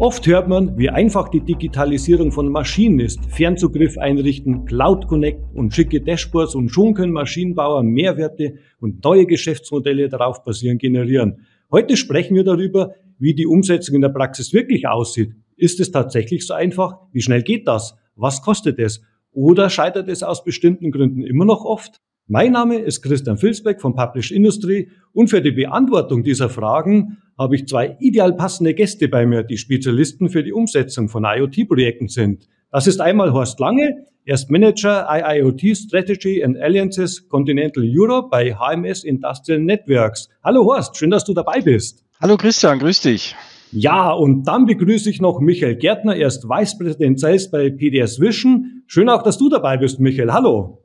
Oft 0.00 0.28
hört 0.28 0.46
man, 0.46 0.78
wie 0.78 0.90
einfach 0.90 1.28
die 1.28 1.40
Digitalisierung 1.40 2.30
von 2.30 2.52
Maschinen 2.52 3.00
ist. 3.00 3.18
Fernzugriff 3.30 3.98
einrichten, 3.98 4.64
Cloud 4.64 5.08
Connect 5.08 5.40
und 5.54 5.74
schicke 5.74 6.00
Dashboards 6.00 6.54
und 6.54 6.68
schon 6.68 6.94
können 6.94 7.12
Maschinenbauer 7.12 7.82
Mehrwerte 7.82 8.58
und 8.78 9.02
neue 9.02 9.26
Geschäftsmodelle 9.26 10.08
darauf 10.08 10.44
basierend 10.44 10.80
generieren. 10.80 11.46
Heute 11.72 11.96
sprechen 11.96 12.36
wir 12.36 12.44
darüber, 12.44 12.94
wie 13.18 13.34
die 13.34 13.48
Umsetzung 13.48 13.96
in 13.96 14.02
der 14.02 14.10
Praxis 14.10 14.52
wirklich 14.52 14.86
aussieht. 14.86 15.32
Ist 15.56 15.80
es 15.80 15.90
tatsächlich 15.90 16.46
so 16.46 16.54
einfach? 16.54 16.98
Wie 17.10 17.20
schnell 17.20 17.42
geht 17.42 17.66
das? 17.66 17.96
Was 18.14 18.40
kostet 18.40 18.78
es? 18.78 19.02
Oder 19.32 19.68
scheitert 19.68 20.08
es 20.08 20.22
aus 20.22 20.44
bestimmten 20.44 20.92
Gründen 20.92 21.24
immer 21.24 21.44
noch 21.44 21.64
oft? 21.64 22.00
Mein 22.30 22.52
Name 22.52 22.76
ist 22.76 23.00
Christian 23.00 23.38
Filsbeck 23.38 23.80
von 23.80 23.94
Publish 23.94 24.32
Industry 24.32 24.90
und 25.14 25.30
für 25.30 25.40
die 25.40 25.50
Beantwortung 25.50 26.22
dieser 26.22 26.50
Fragen 26.50 27.16
habe 27.38 27.56
ich 27.56 27.66
zwei 27.66 27.96
ideal 28.00 28.34
passende 28.34 28.74
Gäste 28.74 29.08
bei 29.08 29.24
mir, 29.24 29.44
die 29.44 29.56
Spezialisten 29.56 30.28
für 30.28 30.44
die 30.44 30.52
Umsetzung 30.52 31.08
von 31.08 31.24
IoT-Projekten 31.24 32.08
sind. 32.08 32.46
Das 32.70 32.86
ist 32.86 33.00
einmal 33.00 33.32
Horst 33.32 33.58
Lange, 33.60 34.04
er 34.26 34.34
ist 34.34 34.50
Manager 34.50 35.08
IIoT 35.10 35.74
Strategy 35.74 36.44
and 36.44 36.58
Alliances 36.58 37.26
Continental 37.30 37.82
Europe 37.82 38.28
bei 38.30 38.54
HMS 38.54 39.04
Industrial 39.04 39.58
Networks. 39.58 40.28
Hallo 40.44 40.66
Horst, 40.66 40.98
schön, 40.98 41.08
dass 41.08 41.24
du 41.24 41.32
dabei 41.32 41.62
bist. 41.62 42.04
Hallo 42.20 42.36
Christian, 42.36 42.78
grüß 42.78 43.00
dich. 43.00 43.34
Ja, 43.72 44.10
und 44.10 44.46
dann 44.46 44.66
begrüße 44.66 45.08
ich 45.08 45.22
noch 45.22 45.40
Michael 45.40 45.76
Gärtner, 45.76 46.14
er 46.14 46.28
ist 46.28 46.44
Vice 46.44 46.76
President 46.76 47.18
Sales 47.18 47.50
bei 47.50 47.70
PDS 47.70 48.20
Vision. 48.20 48.82
Schön 48.86 49.08
auch, 49.08 49.22
dass 49.22 49.38
du 49.38 49.48
dabei 49.48 49.78
bist, 49.78 49.98
Michael. 49.98 50.30
Hallo. 50.30 50.84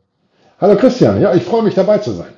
Hallo 0.63 0.77
Christian, 0.77 1.21
ja, 1.21 1.35
ich 1.35 1.43
freue 1.43 1.61
mich 1.61 1.73
dabei 1.73 1.97
zu 1.97 2.13
sein. 2.13 2.31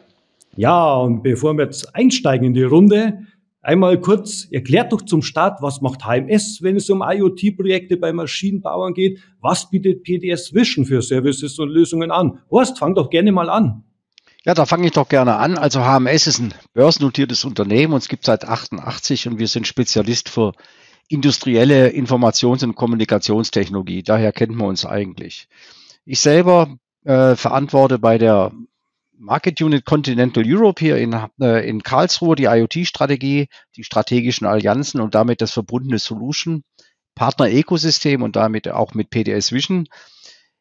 Ja, 0.55 0.95
und 0.95 1.21
bevor 1.21 1.53
wir 1.53 1.65
jetzt 1.65 1.93
einsteigen 1.93 2.47
in 2.47 2.53
die 2.55 2.63
Runde, 2.63 3.19
einmal 3.61 4.01
kurz, 4.01 4.47
erklärt 4.49 4.91
doch 4.91 5.03
zum 5.03 5.21
Start, 5.21 5.61
was 5.61 5.81
macht 5.81 6.07
HMS, 6.07 6.57
wenn 6.63 6.75
es 6.75 6.89
um 6.89 7.03
IoT-Projekte 7.05 7.97
bei 7.97 8.13
Maschinenbauern 8.13 8.95
geht? 8.95 9.19
Was 9.41 9.69
bietet 9.69 10.01
PDS 10.01 10.55
Vision 10.55 10.85
für 10.85 11.03
Services 11.03 11.59
und 11.59 11.69
Lösungen 11.69 12.09
an? 12.09 12.39
Horst, 12.49 12.79
fang 12.79 12.95
doch 12.95 13.11
gerne 13.11 13.31
mal 13.31 13.47
an. 13.47 13.83
Ja, 14.43 14.55
da 14.55 14.65
fange 14.65 14.87
ich 14.87 14.93
doch 14.93 15.07
gerne 15.07 15.35
an. 15.35 15.59
Also 15.59 15.81
HMS 15.81 16.25
ist 16.25 16.39
ein 16.39 16.55
börsennotiertes 16.73 17.45
Unternehmen, 17.45 17.93
uns 17.93 18.07
gibt 18.07 18.25
seit 18.25 18.43
88 18.43 19.27
und 19.27 19.37
wir 19.37 19.47
sind 19.47 19.67
Spezialist 19.67 20.29
für 20.29 20.53
industrielle 21.09 21.89
Informations- 21.89 22.63
und 22.63 22.73
Kommunikationstechnologie. 22.73 24.01
Daher 24.01 24.31
kennt 24.31 24.55
man 24.55 24.69
uns 24.69 24.83
eigentlich. 24.83 25.47
Ich 26.05 26.19
selber 26.19 26.79
äh, 27.05 27.35
verantworte 27.35 27.99
bei 27.99 28.17
der 28.17 28.51
Market 29.17 29.61
Unit 29.61 29.85
Continental 29.85 30.43
Europe 30.45 30.83
hier 30.83 30.97
in, 30.97 31.15
äh, 31.39 31.67
in 31.67 31.83
Karlsruhe 31.83 32.35
die 32.35 32.45
IoT-Strategie, 32.45 33.47
die 33.75 33.83
strategischen 33.83 34.45
Allianzen 34.45 34.99
und 34.99 35.15
damit 35.15 35.41
das 35.41 35.51
verbundene 35.51 35.99
Solution, 35.99 36.63
Partner-Ökosystem 37.15 38.21
und 38.21 38.35
damit 38.35 38.67
auch 38.67 38.93
mit 38.93 39.09
PDS 39.09 39.53
Vision. 39.53 39.87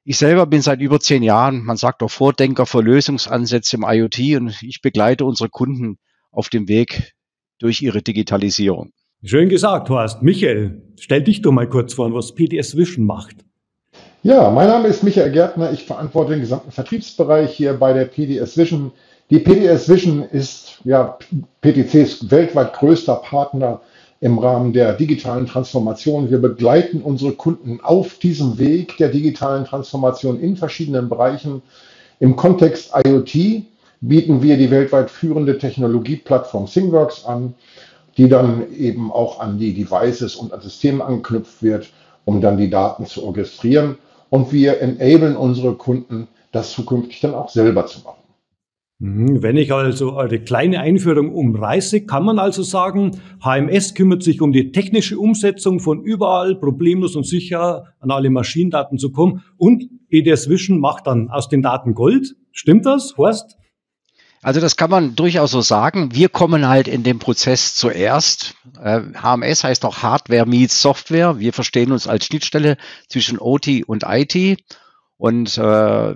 Ich 0.04 0.18
selber 0.18 0.46
bin 0.46 0.60
seit 0.60 0.80
über 0.80 1.00
zehn 1.00 1.22
Jahren, 1.22 1.64
man 1.64 1.76
sagt 1.76 2.02
auch 2.02 2.10
Vordenker 2.10 2.66
für 2.66 2.82
Lösungsansätze 2.82 3.76
im 3.76 3.84
IoT 3.88 4.36
und 4.36 4.62
ich 4.62 4.82
begleite 4.82 5.24
unsere 5.24 5.48
Kunden 5.48 5.98
auf 6.30 6.48
dem 6.48 6.68
Weg 6.68 7.14
durch 7.58 7.82
ihre 7.82 8.02
Digitalisierung. 8.02 8.92
Schön 9.24 9.48
gesagt, 9.48 9.88
Horst. 9.88 10.22
Michael, 10.22 10.82
stell 11.00 11.22
dich 11.22 11.40
doch 11.40 11.52
mal 11.52 11.68
kurz 11.68 11.94
vor, 11.94 12.12
was 12.12 12.34
PDS 12.34 12.76
Vision 12.76 13.06
macht. 13.06 13.44
Ja, 14.26 14.48
mein 14.48 14.68
Name 14.68 14.88
ist 14.88 15.02
Michael 15.02 15.32
Gärtner. 15.32 15.70
Ich 15.72 15.84
verantworte 15.84 16.30
den 16.30 16.40
gesamten 16.40 16.70
Vertriebsbereich 16.70 17.54
hier 17.54 17.74
bei 17.74 17.92
der 17.92 18.06
PDS 18.06 18.56
Vision. 18.56 18.90
Die 19.28 19.38
PDS 19.38 19.86
Vision 19.86 20.22
ist 20.22 20.78
ja 20.84 21.18
PTCs 21.60 22.30
weltweit 22.30 22.72
größter 22.72 23.16
Partner 23.16 23.82
im 24.22 24.38
Rahmen 24.38 24.72
der 24.72 24.94
digitalen 24.94 25.44
Transformation. 25.44 26.30
Wir 26.30 26.38
begleiten 26.38 27.02
unsere 27.02 27.32
Kunden 27.32 27.80
auf 27.82 28.14
diesem 28.14 28.56
Weg 28.58 28.96
der 28.96 29.10
digitalen 29.10 29.66
Transformation 29.66 30.40
in 30.40 30.56
verschiedenen 30.56 31.10
Bereichen. 31.10 31.60
Im 32.18 32.34
Kontext 32.34 32.94
IoT 33.06 33.64
bieten 34.00 34.42
wir 34.42 34.56
die 34.56 34.70
weltweit 34.70 35.10
führende 35.10 35.58
Technologieplattform 35.58 36.64
ThingWorks 36.64 37.26
an, 37.26 37.52
die 38.16 38.30
dann 38.30 38.74
eben 38.74 39.12
auch 39.12 39.40
an 39.40 39.58
die 39.58 39.74
Devices 39.74 40.34
und 40.34 40.54
an 40.54 40.62
Systeme 40.62 41.04
anknüpft 41.04 41.62
wird, 41.62 41.90
um 42.24 42.40
dann 42.40 42.56
die 42.56 42.70
Daten 42.70 43.04
zu 43.04 43.22
orchestrieren 43.22 43.98
und 44.34 44.52
wir 44.52 44.80
enablen 44.80 45.36
unsere 45.36 45.74
Kunden, 45.74 46.26
das 46.50 46.72
zukünftig 46.72 47.20
dann 47.20 47.34
auch 47.34 47.48
selber 47.48 47.86
zu 47.86 48.00
machen. 48.00 48.18
Mhm, 48.98 49.44
wenn 49.44 49.56
ich 49.56 49.72
also 49.72 50.16
eine 50.16 50.40
kleine 50.40 50.80
Einführung 50.80 51.32
umreiße, 51.32 52.04
kann 52.04 52.24
man 52.24 52.40
also 52.40 52.64
sagen, 52.64 53.12
HMS 53.44 53.94
kümmert 53.94 54.24
sich 54.24 54.40
um 54.40 54.50
die 54.50 54.72
technische 54.72 55.20
Umsetzung 55.20 55.78
von 55.78 56.02
überall 56.02 56.56
problemlos 56.56 57.14
und 57.14 57.24
sicher 57.24 57.94
an 58.00 58.10
alle 58.10 58.28
Maschinendaten 58.28 58.98
zu 58.98 59.12
kommen 59.12 59.44
und 59.56 59.84
EDS 60.10 60.48
Vision 60.48 60.80
macht 60.80 61.06
dann 61.06 61.28
aus 61.30 61.48
den 61.48 61.62
Daten 61.62 61.94
Gold. 61.94 62.34
Stimmt 62.50 62.86
das, 62.86 63.16
Horst? 63.16 63.56
Also 64.44 64.60
das 64.60 64.76
kann 64.76 64.90
man 64.90 65.16
durchaus 65.16 65.52
so 65.52 65.62
sagen. 65.62 66.14
Wir 66.14 66.28
kommen 66.28 66.68
halt 66.68 66.86
in 66.86 67.02
dem 67.02 67.18
Prozess 67.18 67.74
zuerst. 67.74 68.54
Äh, 68.78 69.00
HMS 69.14 69.64
heißt 69.64 69.86
auch 69.86 70.02
Hardware 70.02 70.44
meets 70.44 70.82
Software. 70.82 71.38
Wir 71.38 71.54
verstehen 71.54 71.92
uns 71.92 72.06
als 72.06 72.26
Schnittstelle 72.26 72.76
zwischen 73.08 73.38
OT 73.38 73.84
und 73.86 74.04
IT. 74.06 74.62
Und 75.16 75.56
äh, 75.56 76.14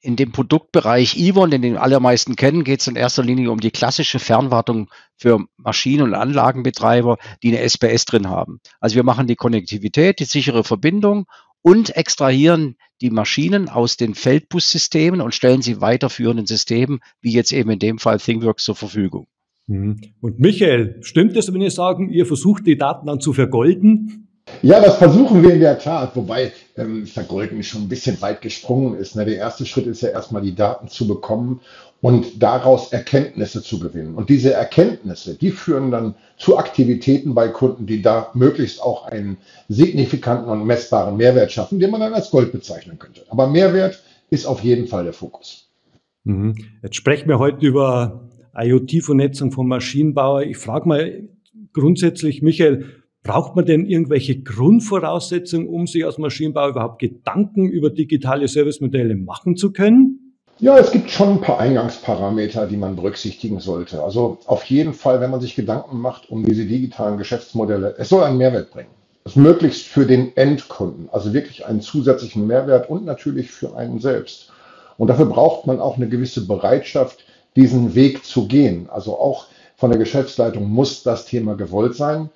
in 0.00 0.16
dem 0.16 0.32
Produktbereich 0.32 1.14
Yvonne, 1.14 1.50
den 1.50 1.62
die 1.62 1.78
allermeisten 1.78 2.34
kennen, 2.34 2.64
geht 2.64 2.80
es 2.80 2.88
in 2.88 2.96
erster 2.96 3.22
Linie 3.22 3.52
um 3.52 3.60
die 3.60 3.70
klassische 3.70 4.18
Fernwartung 4.18 4.90
für 5.16 5.38
Maschinen- 5.56 6.02
und 6.02 6.14
Anlagenbetreiber, 6.14 7.16
die 7.44 7.56
eine 7.56 7.60
SPS 7.60 8.06
drin 8.06 8.28
haben. 8.28 8.60
Also 8.80 8.96
wir 8.96 9.04
machen 9.04 9.28
die 9.28 9.36
Konnektivität, 9.36 10.18
die 10.18 10.24
sichere 10.24 10.64
Verbindung 10.64 11.26
und 11.62 11.96
extrahieren 11.96 12.76
die 13.00 13.10
Maschinen 13.10 13.68
aus 13.68 13.96
den 13.96 14.14
Feldbussystemen 14.14 15.20
und 15.20 15.34
stellen 15.34 15.62
sie 15.62 15.80
weiterführenden 15.80 16.46
Systemen, 16.46 17.00
wie 17.20 17.32
jetzt 17.32 17.52
eben 17.52 17.70
in 17.70 17.78
dem 17.78 17.98
Fall 17.98 18.18
ThingWorks 18.18 18.64
zur 18.64 18.76
Verfügung. 18.76 19.26
Mhm. 19.66 20.00
Und 20.20 20.40
Michael, 20.40 20.98
stimmt 21.02 21.36
es, 21.36 21.52
wenn 21.52 21.60
ihr 21.60 21.70
sagen, 21.70 22.10
ihr 22.10 22.26
versucht 22.26 22.66
die 22.66 22.76
Daten 22.76 23.06
dann 23.06 23.20
zu 23.20 23.32
vergolden? 23.32 24.26
Ja, 24.62 24.80
das 24.80 24.96
versuchen 24.96 25.42
wir 25.42 25.54
in 25.54 25.60
der 25.60 25.78
Tat, 25.78 26.16
wobei 26.16 26.52
ähm, 26.76 27.06
Vergolden 27.06 27.62
schon 27.62 27.82
ein 27.82 27.88
bisschen 27.88 28.20
weit 28.20 28.42
gesprungen 28.42 28.98
ist. 28.98 29.14
Ne? 29.14 29.24
Der 29.24 29.36
erste 29.36 29.64
Schritt 29.64 29.86
ist 29.86 30.02
ja 30.02 30.08
erstmal 30.08 30.42
die 30.42 30.54
Daten 30.54 30.88
zu 30.88 31.06
bekommen 31.06 31.60
und 32.02 32.42
daraus 32.42 32.92
Erkenntnisse 32.92 33.62
zu 33.62 33.78
gewinnen. 33.78 34.14
Und 34.14 34.30
diese 34.30 34.52
Erkenntnisse, 34.52 35.34
die 35.34 35.50
führen 35.50 35.90
dann 35.90 36.14
zu 36.38 36.56
Aktivitäten 36.56 37.34
bei 37.34 37.48
Kunden, 37.48 37.86
die 37.86 38.00
da 38.00 38.30
möglichst 38.34 38.82
auch 38.82 39.06
einen 39.06 39.36
signifikanten 39.68 40.48
und 40.50 40.64
messbaren 40.64 41.16
Mehrwert 41.16 41.52
schaffen, 41.52 41.78
den 41.78 41.90
man 41.90 42.00
dann 42.00 42.14
als 42.14 42.30
Gold 42.30 42.52
bezeichnen 42.52 42.98
könnte. 42.98 43.22
Aber 43.28 43.46
Mehrwert 43.48 44.02
ist 44.30 44.46
auf 44.46 44.60
jeden 44.62 44.86
Fall 44.86 45.04
der 45.04 45.12
Fokus. 45.12 45.68
Mhm. 46.24 46.54
Jetzt 46.82 46.96
sprechen 46.96 47.28
wir 47.28 47.38
heute 47.38 47.66
über 47.66 48.28
IoT-Vernetzung 48.54 49.52
von 49.52 49.66
Maschinenbauer. 49.68 50.42
Ich 50.42 50.56
frage 50.56 50.88
mal 50.88 51.28
grundsätzlich, 51.72 52.42
Michael, 52.42 52.86
braucht 53.22 53.54
man 53.56 53.66
denn 53.66 53.84
irgendwelche 53.84 54.40
Grundvoraussetzungen, 54.40 55.68
um 55.68 55.86
sich 55.86 56.04
als 56.06 56.16
Maschinenbauer 56.16 56.70
überhaupt 56.70 56.98
Gedanken 57.00 57.68
über 57.68 57.90
digitale 57.90 58.48
Servicemodelle 58.48 59.14
machen 59.14 59.56
zu 59.56 59.72
können? 59.72 60.19
Ja, 60.62 60.76
es 60.76 60.90
gibt 60.90 61.10
schon 61.10 61.30
ein 61.30 61.40
paar 61.40 61.58
Eingangsparameter, 61.58 62.66
die 62.66 62.76
man 62.76 62.94
berücksichtigen 62.94 63.60
sollte. 63.60 64.04
Also 64.04 64.36
auf 64.44 64.62
jeden 64.64 64.92
Fall, 64.92 65.18
wenn 65.22 65.30
man 65.30 65.40
sich 65.40 65.56
Gedanken 65.56 65.98
macht 65.98 66.28
um 66.28 66.44
diese 66.44 66.66
digitalen 66.66 67.16
Geschäftsmodelle, 67.16 67.94
es 67.96 68.10
soll 68.10 68.24
einen 68.24 68.36
Mehrwert 68.36 68.70
bringen. 68.70 68.90
Das 69.24 69.36
möglichst 69.36 69.86
für 69.86 70.04
den 70.04 70.36
Endkunden, 70.36 71.08
also 71.12 71.32
wirklich 71.32 71.64
einen 71.64 71.80
zusätzlichen 71.80 72.46
Mehrwert 72.46 72.90
und 72.90 73.06
natürlich 73.06 73.50
für 73.50 73.74
einen 73.74 74.00
selbst. 74.00 74.52
Und 74.98 75.08
dafür 75.08 75.24
braucht 75.24 75.66
man 75.66 75.80
auch 75.80 75.96
eine 75.96 76.10
gewisse 76.10 76.46
Bereitschaft, 76.46 77.24
diesen 77.56 77.94
Weg 77.94 78.26
zu 78.26 78.46
gehen. 78.46 78.86
Also 78.90 79.18
auch 79.18 79.46
von 79.76 79.88
der 79.88 79.98
Geschäftsleitung 79.98 80.70
muss 80.70 81.02
das 81.02 81.24
Thema 81.24 81.54
gewollt 81.56 81.94
sein. 81.94 82.28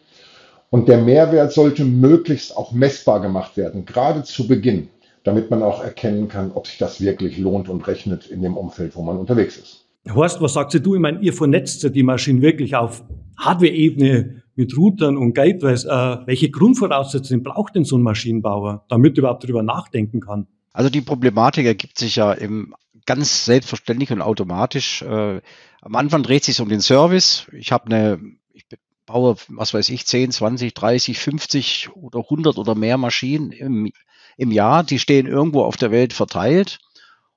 Und 0.70 0.88
der 0.88 0.98
Mehrwert 0.98 1.52
sollte 1.52 1.84
möglichst 1.84 2.56
auch 2.56 2.72
messbar 2.72 3.20
gemacht 3.20 3.58
werden, 3.58 3.84
gerade 3.84 4.22
zu 4.22 4.48
Beginn 4.48 4.88
damit 5.24 5.50
man 5.50 5.62
auch 5.62 5.82
erkennen 5.82 6.28
kann, 6.28 6.52
ob 6.52 6.66
sich 6.66 6.78
das 6.78 7.00
wirklich 7.00 7.38
lohnt 7.38 7.68
und 7.68 7.86
rechnet 7.86 8.26
in 8.26 8.42
dem 8.42 8.56
Umfeld, 8.56 8.94
wo 8.94 9.02
man 9.02 9.16
unterwegs 9.16 9.56
ist. 9.56 9.86
Horst, 10.14 10.40
was 10.42 10.52
sagst 10.52 10.78
du? 10.84 10.94
Ich 10.94 11.00
meine, 11.00 11.20
ihr 11.20 11.32
vernetzt 11.32 11.82
ja 11.82 11.88
die 11.88 12.02
Maschinen 12.02 12.42
wirklich 12.42 12.76
auf 12.76 13.02
Hardware-Ebene 13.38 14.42
mit 14.54 14.76
Routern 14.76 15.16
und 15.16 15.32
Gateways. 15.32 15.84
Äh, 15.84 16.18
welche 16.26 16.50
Grundvoraussetzungen 16.50 17.42
braucht 17.42 17.74
denn 17.74 17.84
so 17.84 17.96
ein 17.96 18.02
Maschinenbauer, 18.02 18.84
damit 18.88 19.16
er 19.16 19.20
überhaupt 19.20 19.44
darüber 19.44 19.62
nachdenken 19.62 20.20
kann? 20.20 20.46
Also 20.74 20.90
die 20.90 21.00
Problematik 21.00 21.64
ergibt 21.64 21.98
sich 21.98 22.16
ja 22.16 22.32
im 22.32 22.74
ganz 23.06 23.46
selbstverständlich 23.46 24.12
und 24.12 24.20
automatisch. 24.20 25.02
Äh, 25.02 25.40
am 25.80 25.94
Anfang 25.96 26.22
dreht 26.22 26.44
sich 26.44 26.60
um 26.60 26.68
den 26.68 26.80
Service. 26.80 27.46
Ich 27.52 27.72
habe 27.72 27.86
eine, 27.86 28.20
ich 28.52 28.66
baue, 29.06 29.36
was 29.48 29.72
weiß 29.72 29.88
ich, 29.88 30.06
10, 30.06 30.32
20, 30.32 30.74
30, 30.74 31.18
50 31.18 31.90
oder 31.94 32.20
100 32.20 32.58
oder 32.58 32.74
mehr 32.74 32.98
Maschinen 32.98 33.52
im 33.52 33.90
im 34.36 34.50
Jahr, 34.50 34.84
die 34.84 34.98
stehen 34.98 35.26
irgendwo 35.26 35.62
auf 35.62 35.76
der 35.76 35.90
Welt 35.90 36.12
verteilt. 36.12 36.78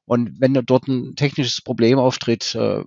Und 0.05 0.39
wenn 0.39 0.53
dort 0.53 0.87
ein 0.87 1.15
technisches 1.15 1.61
Problem 1.61 1.99
auftritt, 1.99 2.55
äh, 2.55 2.83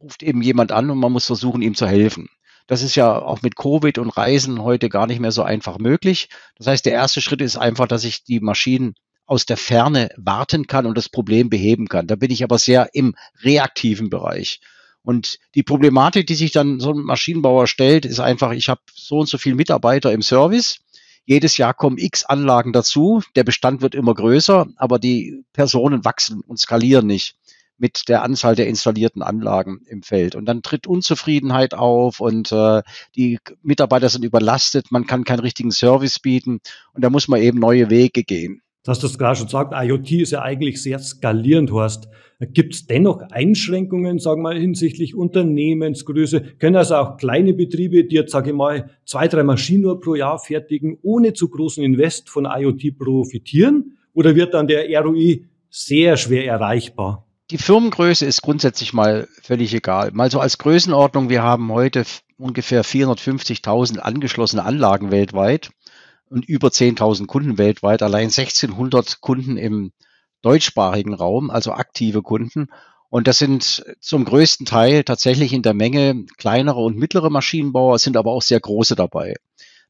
ruft 0.00 0.22
eben 0.22 0.42
jemand 0.42 0.72
an 0.72 0.90
und 0.90 0.98
man 0.98 1.12
muss 1.12 1.26
versuchen, 1.26 1.62
ihm 1.62 1.74
zu 1.74 1.86
helfen. 1.86 2.28
Das 2.66 2.82
ist 2.82 2.96
ja 2.96 3.20
auch 3.20 3.42
mit 3.42 3.56
Covid 3.56 3.98
und 3.98 4.10
Reisen 4.10 4.62
heute 4.62 4.88
gar 4.88 5.06
nicht 5.06 5.20
mehr 5.20 5.32
so 5.32 5.42
einfach 5.42 5.78
möglich. 5.78 6.28
Das 6.56 6.66
heißt, 6.66 6.86
der 6.86 6.94
erste 6.94 7.20
Schritt 7.20 7.40
ist 7.40 7.56
einfach, 7.56 7.86
dass 7.86 8.04
ich 8.04 8.24
die 8.24 8.40
Maschinen 8.40 8.94
aus 9.26 9.46
der 9.46 9.56
Ferne 9.56 10.10
warten 10.16 10.66
kann 10.66 10.86
und 10.86 10.96
das 10.96 11.08
Problem 11.08 11.50
beheben 11.50 11.88
kann. 11.88 12.06
Da 12.06 12.16
bin 12.16 12.30
ich 12.30 12.42
aber 12.42 12.58
sehr 12.58 12.90
im 12.94 13.14
reaktiven 13.42 14.10
Bereich. 14.10 14.60
Und 15.02 15.38
die 15.54 15.62
Problematik, 15.62 16.26
die 16.26 16.34
sich 16.34 16.50
dann 16.50 16.80
so 16.80 16.92
ein 16.92 16.98
Maschinenbauer 16.98 17.68
stellt, 17.68 18.04
ist 18.04 18.18
einfach, 18.18 18.52
ich 18.52 18.68
habe 18.68 18.80
so 18.92 19.18
und 19.18 19.28
so 19.28 19.38
viele 19.38 19.54
Mitarbeiter 19.54 20.12
im 20.12 20.22
Service. 20.22 20.78
Jedes 21.26 21.56
Jahr 21.58 21.74
kommen 21.74 21.98
x 21.98 22.24
Anlagen 22.24 22.72
dazu. 22.72 23.20
Der 23.34 23.44
Bestand 23.44 23.82
wird 23.82 23.96
immer 23.96 24.14
größer, 24.14 24.68
aber 24.76 24.98
die 25.00 25.44
Personen 25.52 26.04
wachsen 26.04 26.40
und 26.40 26.58
skalieren 26.58 27.06
nicht 27.06 27.36
mit 27.78 28.08
der 28.08 28.22
Anzahl 28.22 28.54
der 28.54 28.68
installierten 28.68 29.22
Anlagen 29.22 29.82
im 29.86 30.02
Feld. 30.02 30.34
Und 30.34 30.46
dann 30.46 30.62
tritt 30.62 30.86
Unzufriedenheit 30.86 31.74
auf 31.74 32.20
und 32.20 32.52
äh, 32.52 32.82
die 33.16 33.38
Mitarbeiter 33.62 34.08
sind 34.08 34.24
überlastet, 34.24 34.90
man 34.90 35.06
kann 35.06 35.24
keinen 35.24 35.40
richtigen 35.40 35.72
Service 35.72 36.18
bieten 36.18 36.60
und 36.94 37.04
da 37.04 37.10
muss 37.10 37.28
man 37.28 37.42
eben 37.42 37.58
neue 37.58 37.90
Wege 37.90 38.24
gehen. 38.24 38.62
Du 38.86 38.90
hast 38.90 39.02
das 39.02 39.18
gerade 39.18 39.34
schon 39.34 39.46
gesagt, 39.46 39.74
IoT 39.74 40.12
ist 40.12 40.30
ja 40.30 40.42
eigentlich 40.42 40.80
sehr 40.80 41.00
skalierend, 41.00 41.72
Horst. 41.72 42.06
Gibt 42.38 42.72
es 42.72 42.86
dennoch 42.86 43.20
Einschränkungen, 43.32 44.20
sagen 44.20 44.42
wir 44.42 44.54
mal, 44.54 44.60
hinsichtlich 44.60 45.16
Unternehmensgröße? 45.16 46.40
Können 46.60 46.76
also 46.76 46.94
auch 46.94 47.16
kleine 47.16 47.52
Betriebe, 47.52 48.04
die 48.04 48.14
jetzt, 48.14 48.30
sage 48.30 48.50
ich 48.50 48.56
mal, 48.56 48.90
zwei, 49.04 49.26
drei 49.26 49.42
Maschinen 49.42 49.82
nur 49.82 50.00
pro 50.00 50.14
Jahr 50.14 50.38
fertigen, 50.38 50.98
ohne 51.02 51.32
zu 51.32 51.48
großen 51.48 51.82
Invest 51.82 52.30
von 52.30 52.44
IoT 52.44 52.96
profitieren? 52.96 53.98
Oder 54.12 54.36
wird 54.36 54.54
dann 54.54 54.68
der 54.68 54.88
ROI 55.02 55.46
sehr 55.68 56.16
schwer 56.16 56.46
erreichbar? 56.46 57.26
Die 57.50 57.58
Firmengröße 57.58 58.24
ist 58.24 58.40
grundsätzlich 58.42 58.92
mal 58.92 59.26
völlig 59.42 59.74
egal. 59.74 60.12
Mal 60.12 60.30
so 60.30 60.38
als 60.38 60.58
Größenordnung, 60.58 61.28
wir 61.28 61.42
haben 61.42 61.72
heute 61.72 62.04
ungefähr 62.38 62.84
450.000 62.84 63.98
angeschlossene 63.98 64.62
Anlagen 64.62 65.10
weltweit 65.10 65.70
und 66.28 66.48
über 66.48 66.68
10.000 66.68 67.26
Kunden 67.26 67.58
weltweit, 67.58 68.02
allein 68.02 68.28
1600 68.28 69.20
Kunden 69.20 69.56
im 69.56 69.92
deutschsprachigen 70.42 71.14
Raum, 71.14 71.50
also 71.50 71.72
aktive 71.72 72.22
Kunden. 72.22 72.68
Und 73.08 73.26
das 73.26 73.38
sind 73.38 73.84
zum 74.00 74.24
größten 74.24 74.66
Teil 74.66 75.04
tatsächlich 75.04 75.52
in 75.52 75.62
der 75.62 75.74
Menge 75.74 76.24
kleinere 76.36 76.80
und 76.80 76.96
mittlere 76.96 77.30
Maschinenbauer, 77.30 77.98
sind 77.98 78.16
aber 78.16 78.32
auch 78.32 78.42
sehr 78.42 78.60
große 78.60 78.96
dabei. 78.96 79.34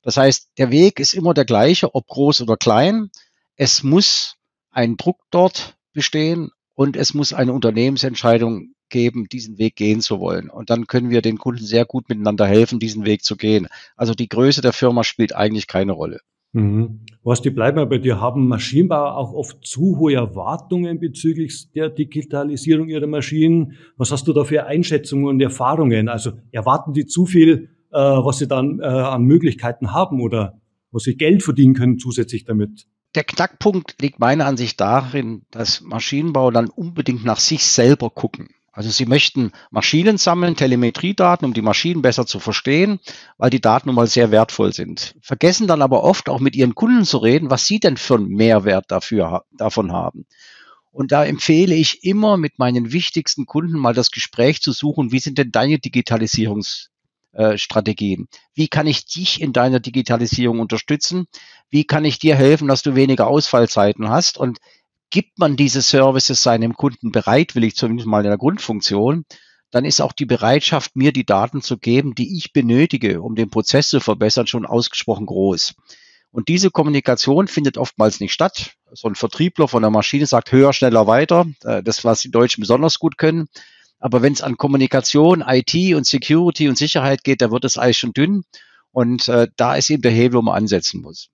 Das 0.03 0.17
heißt, 0.17 0.51
der 0.59 0.71
Weg 0.71 1.01
ist 1.01 1.15
immer 1.15 1.35
der 1.35 1.45
gleiche, 1.45 1.95
ob 1.95 2.07
groß 2.07 2.43
oder 2.43 2.57
klein. 2.57 3.11
Es 3.57 3.83
muss 3.83 4.37
ein 4.71 4.97
Druck 4.97 5.19
dort 5.31 5.77
bestehen 5.93 6.51
und 6.75 6.97
es 6.97 7.15
muss 7.15 7.33
eine 7.33 7.53
Unternehmensentscheidung 7.53 8.76
geben, 8.89 9.27
diesen 9.31 9.59
Weg 9.59 9.77
gehen 9.77 10.01
zu 10.01 10.21
wollen. 10.21 10.51
Und 10.51 10.71
dann 10.71 10.87
können 10.87 11.11
wir 11.11 11.23
den 11.23 11.39
Kunden 11.39 11.65
sehr 11.65 11.85
gut 11.85 12.09
miteinander 12.09 12.47
helfen, 12.47 12.79
diesen 12.79 13.05
Weg 13.05 13.25
zu 13.25 13.37
gehen. 13.37 13.69
Also 13.97 14.15
die 14.15 14.29
Größe 14.29 14.61
der 14.61 14.73
Firma 14.73 15.05
spielt 15.05 15.35
eigentlich 15.35 15.67
keine 15.67 15.93
Rolle. 15.93 16.21
Mhm. 16.53 17.01
Was 17.23 17.43
die 17.43 17.51
bleiben 17.51 17.89
bei 17.89 17.99
dir, 17.99 18.21
haben 18.21 18.49
Maschinenbauer 18.49 19.17
auch 19.17 19.33
oft 19.35 19.67
zu 19.67 19.99
hohe 19.99 20.15
Erwartungen 20.15 21.01
bezüglich 21.01 21.71
der 21.73 21.91
Digitalisierung 21.91 22.89
ihrer 22.89 23.07
Maschinen? 23.07 23.75
Was 23.97 24.11
hast 24.11 24.27
du 24.27 24.33
da 24.33 24.45
für 24.45 24.65
Einschätzungen 24.65 25.27
und 25.27 25.41
Erfahrungen? 25.41 26.09
Also 26.09 26.33
erwarten 26.53 26.95
die 26.95 27.07
zu 27.07 27.27
viel, 27.27 27.69
äh, 27.93 27.99
was 27.99 28.39
sie 28.39 28.49
dann 28.49 28.81
äh, 28.81 28.85
an 28.85 29.25
Möglichkeiten 29.25 29.93
haben 29.93 30.21
oder 30.21 30.61
was 30.93 31.03
sie 31.03 31.17
Geld 31.17 31.43
verdienen 31.43 31.75
können 31.75 31.99
zusätzlich 31.99 32.45
damit? 32.45 32.87
Der 33.15 33.25
Knackpunkt 33.25 33.97
liegt 34.01 34.19
meiner 34.19 34.47
Ansicht 34.47 34.81
darin, 34.81 35.43
dass 35.51 35.81
Maschinenbauer 35.81 36.53
dann 36.53 36.69
unbedingt 36.69 37.25
nach 37.25 37.39
sich 37.39 37.65
selber 37.65 38.11
gucken. 38.11 38.49
Also 38.77 38.91
sie 38.91 39.07
möchten 39.07 39.53
Maschinen 39.71 40.19
sammeln, 40.19 40.55
Telemetriedaten, 40.55 41.47
um 41.47 41.55
die 41.55 41.63
Maschinen 41.63 42.03
besser 42.03 42.27
zu 42.27 42.39
verstehen, 42.41 43.01
weil 43.39 43.49
die 43.49 43.63
Daten 43.63 43.89
nun 43.89 43.97
mal 43.97 44.07
sehr 44.07 44.31
wertvoll 44.31 44.75
sind. 44.75 45.15
Vergessen 45.23 45.67
dann 45.67 45.81
aber 45.81 46.05
oft 46.05 46.29
auch 46.29 46.41
mit 46.41 46.55
ihren 46.55 46.75
Kunden 46.75 47.07
zu 47.07 47.17
reden, 47.17 47.49
was 47.49 47.67
sie 47.67 47.81
denn 47.81 47.97
für 47.97 48.17
einen 48.17 48.29
Mehrwert 48.29 48.85
dafür, 48.91 49.45
davon 49.51 49.93
haben. 49.93 50.27
Und 50.93 51.11
da 51.11 51.25
empfehle 51.25 51.75
ich 51.75 52.05
immer 52.05 52.37
mit 52.37 52.59
meinen 52.59 52.93
wichtigsten 52.93 53.47
Kunden 53.47 53.79
mal 53.79 53.95
das 53.95 54.11
Gespräch 54.11 54.61
zu 54.61 54.73
suchen, 54.73 55.11
wie 55.11 55.21
sind 55.21 55.39
denn 55.39 55.53
deine 55.53 55.79
Digitalisierungs 55.79 56.91
äh. 57.33 57.57
Wie 58.55 58.69
kann 58.69 58.87
ich 58.87 59.07
dich 59.07 59.41
in 59.41 59.55
deiner 59.55 59.81
Digitalisierung 59.81 60.61
unterstützen? 60.61 61.29
Wie 61.71 61.85
kann 61.85 62.05
ich 62.05 62.19
dir 62.19 62.37
helfen, 62.37 62.69
dass 62.69 62.83
du 62.83 62.95
weniger 62.95 63.27
Ausfallzeiten 63.27 64.11
hast? 64.11 64.37
Und 64.37 64.59
gibt 65.11 65.39
man 65.39 65.57
diese 65.57 65.83
Services 65.83 66.43
seinem 66.43 66.75
Kunden 66.75 67.13
bereitwillig, 67.13 67.77
zumindest 67.77 68.07
mal 68.07 68.25
in 68.25 68.31
der 68.31 68.39
Grundfunktion, 68.39 69.25
dann 69.71 69.85
ist 69.85 70.01
auch 70.01 70.13
die 70.13 70.27
Bereitschaft, 70.27 70.97
mir 70.97 71.13
die 71.13 71.27
Daten 71.27 71.61
zu 71.61 71.79
geben, 71.79 72.15
die 72.15 72.37
ich 72.37 72.53
benötige, 72.53 73.23
um 73.23 73.35
den 73.35 73.51
Prozess 73.51 73.89
zu 73.89 74.01
verbessern, 74.01 74.47
schon 74.47 74.67
ausgesprochen 74.67 75.27
groß. 75.27 75.75
Und 76.31 76.49
diese 76.49 76.71
Kommunikation 76.71 77.49
findet 77.49 77.79
oftmals 77.79 78.21
nicht 78.21 78.33
statt. 78.33 78.75
So 78.93 79.09
ein 79.09 79.15
Vertriebler 79.15 79.69
von 79.69 79.83
der 79.83 79.91
Maschine 79.91 80.27
sagt 80.27 80.53
höher, 80.53 80.73
schneller, 80.73 81.07
weiter. 81.07 81.47
Äh, 81.65 81.83
das, 81.83 82.05
was 82.05 82.21
die 82.21 82.31
Deutschen 82.31 82.61
besonders 82.61 82.99
gut 82.99 83.17
können. 83.17 83.49
Aber 83.99 84.23
wenn 84.23 84.35
es 84.35 84.43
an 84.43 84.59
Kommunikation, 84.59 85.43
IT 85.47 85.75
und 85.95 86.07
Security 86.07 86.69
und 86.69 86.77
Sicherheit 86.77 87.25
geht, 87.25 87.41
da 87.41 87.51
wird 87.51 87.65
das 87.65 87.79
Eis 87.79 87.97
schon 87.97 88.13
dünn. 88.13 88.43
Und 88.93 89.29
äh, 89.29 89.49
da 89.57 89.77
ist 89.77 89.89
eben 89.91 90.03
der 90.03 90.13
Hebel, 90.13 90.39
wo 90.39 90.43
man 90.43 90.57
ansetzen 90.57 91.01
muss. 91.01 91.29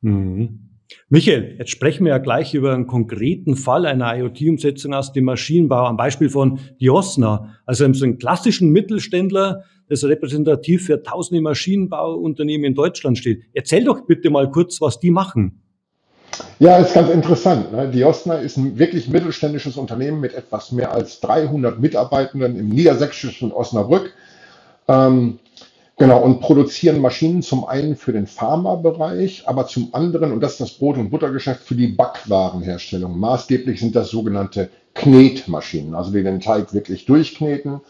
Mhm. 0.00 0.69
Michael, 1.08 1.56
jetzt 1.58 1.70
sprechen 1.70 2.04
wir 2.04 2.10
ja 2.10 2.18
gleich 2.18 2.54
über 2.54 2.72
einen 2.72 2.86
konkreten 2.86 3.56
Fall 3.56 3.86
einer 3.86 4.16
IoT-Umsetzung 4.16 4.94
aus 4.94 5.12
dem 5.12 5.24
Maschinenbau, 5.24 5.86
am 5.86 5.96
Beispiel 5.96 6.30
von 6.30 6.60
Diosna, 6.80 7.56
also 7.66 7.92
so 7.92 8.04
einen 8.04 8.18
klassischen 8.18 8.70
Mittelständler, 8.70 9.64
das 9.88 10.04
repräsentativ 10.04 10.86
für 10.86 11.02
tausende 11.02 11.42
Maschinenbauunternehmen 11.42 12.64
in 12.64 12.74
Deutschland 12.74 13.18
steht. 13.18 13.42
Erzähl 13.52 13.84
doch 13.84 14.06
bitte 14.06 14.30
mal 14.30 14.50
kurz, 14.50 14.80
was 14.80 15.00
die 15.00 15.10
machen. 15.10 15.62
Ja, 16.58 16.78
ist 16.78 16.94
ganz 16.94 17.10
interessant. 17.10 17.72
Ne? 17.72 17.88
Diosna 17.88 18.34
ist 18.36 18.56
ein 18.56 18.78
wirklich 18.78 19.08
mittelständisches 19.08 19.76
Unternehmen 19.76 20.20
mit 20.20 20.34
etwas 20.34 20.72
mehr 20.72 20.92
als 20.92 21.20
300 21.20 21.80
Mitarbeitenden 21.80 22.56
im 22.56 22.68
niedersächsischen 22.68 23.52
Osnabrück. 23.52 24.12
Ähm, 24.86 25.38
genau, 26.00 26.20
und 26.22 26.40
produzieren 26.40 27.00
Maschinen 27.00 27.42
zum 27.42 27.64
einen 27.66 27.94
für 27.94 28.12
den 28.12 28.26
Pharmabereich, 28.26 29.44
aber 29.46 29.68
zum 29.68 29.90
anderen, 29.92 30.32
und 30.32 30.40
das 30.40 30.52
ist 30.52 30.60
das 30.60 30.72
Brot- 30.72 30.96
und 30.96 31.10
Buttergeschäft, 31.10 31.62
für 31.62 31.76
die 31.76 31.86
Backwarenherstellung. 31.86 33.16
Maßgeblich 33.16 33.78
sind 33.78 33.94
das 33.94 34.10
sogenannte 34.10 34.70
Knetmaschinen, 34.94 35.94
also 35.94 36.10
die 36.10 36.24
den 36.24 36.40
Teig 36.40 36.74
wirklich 36.74 37.04
durchkneten. 37.04 37.80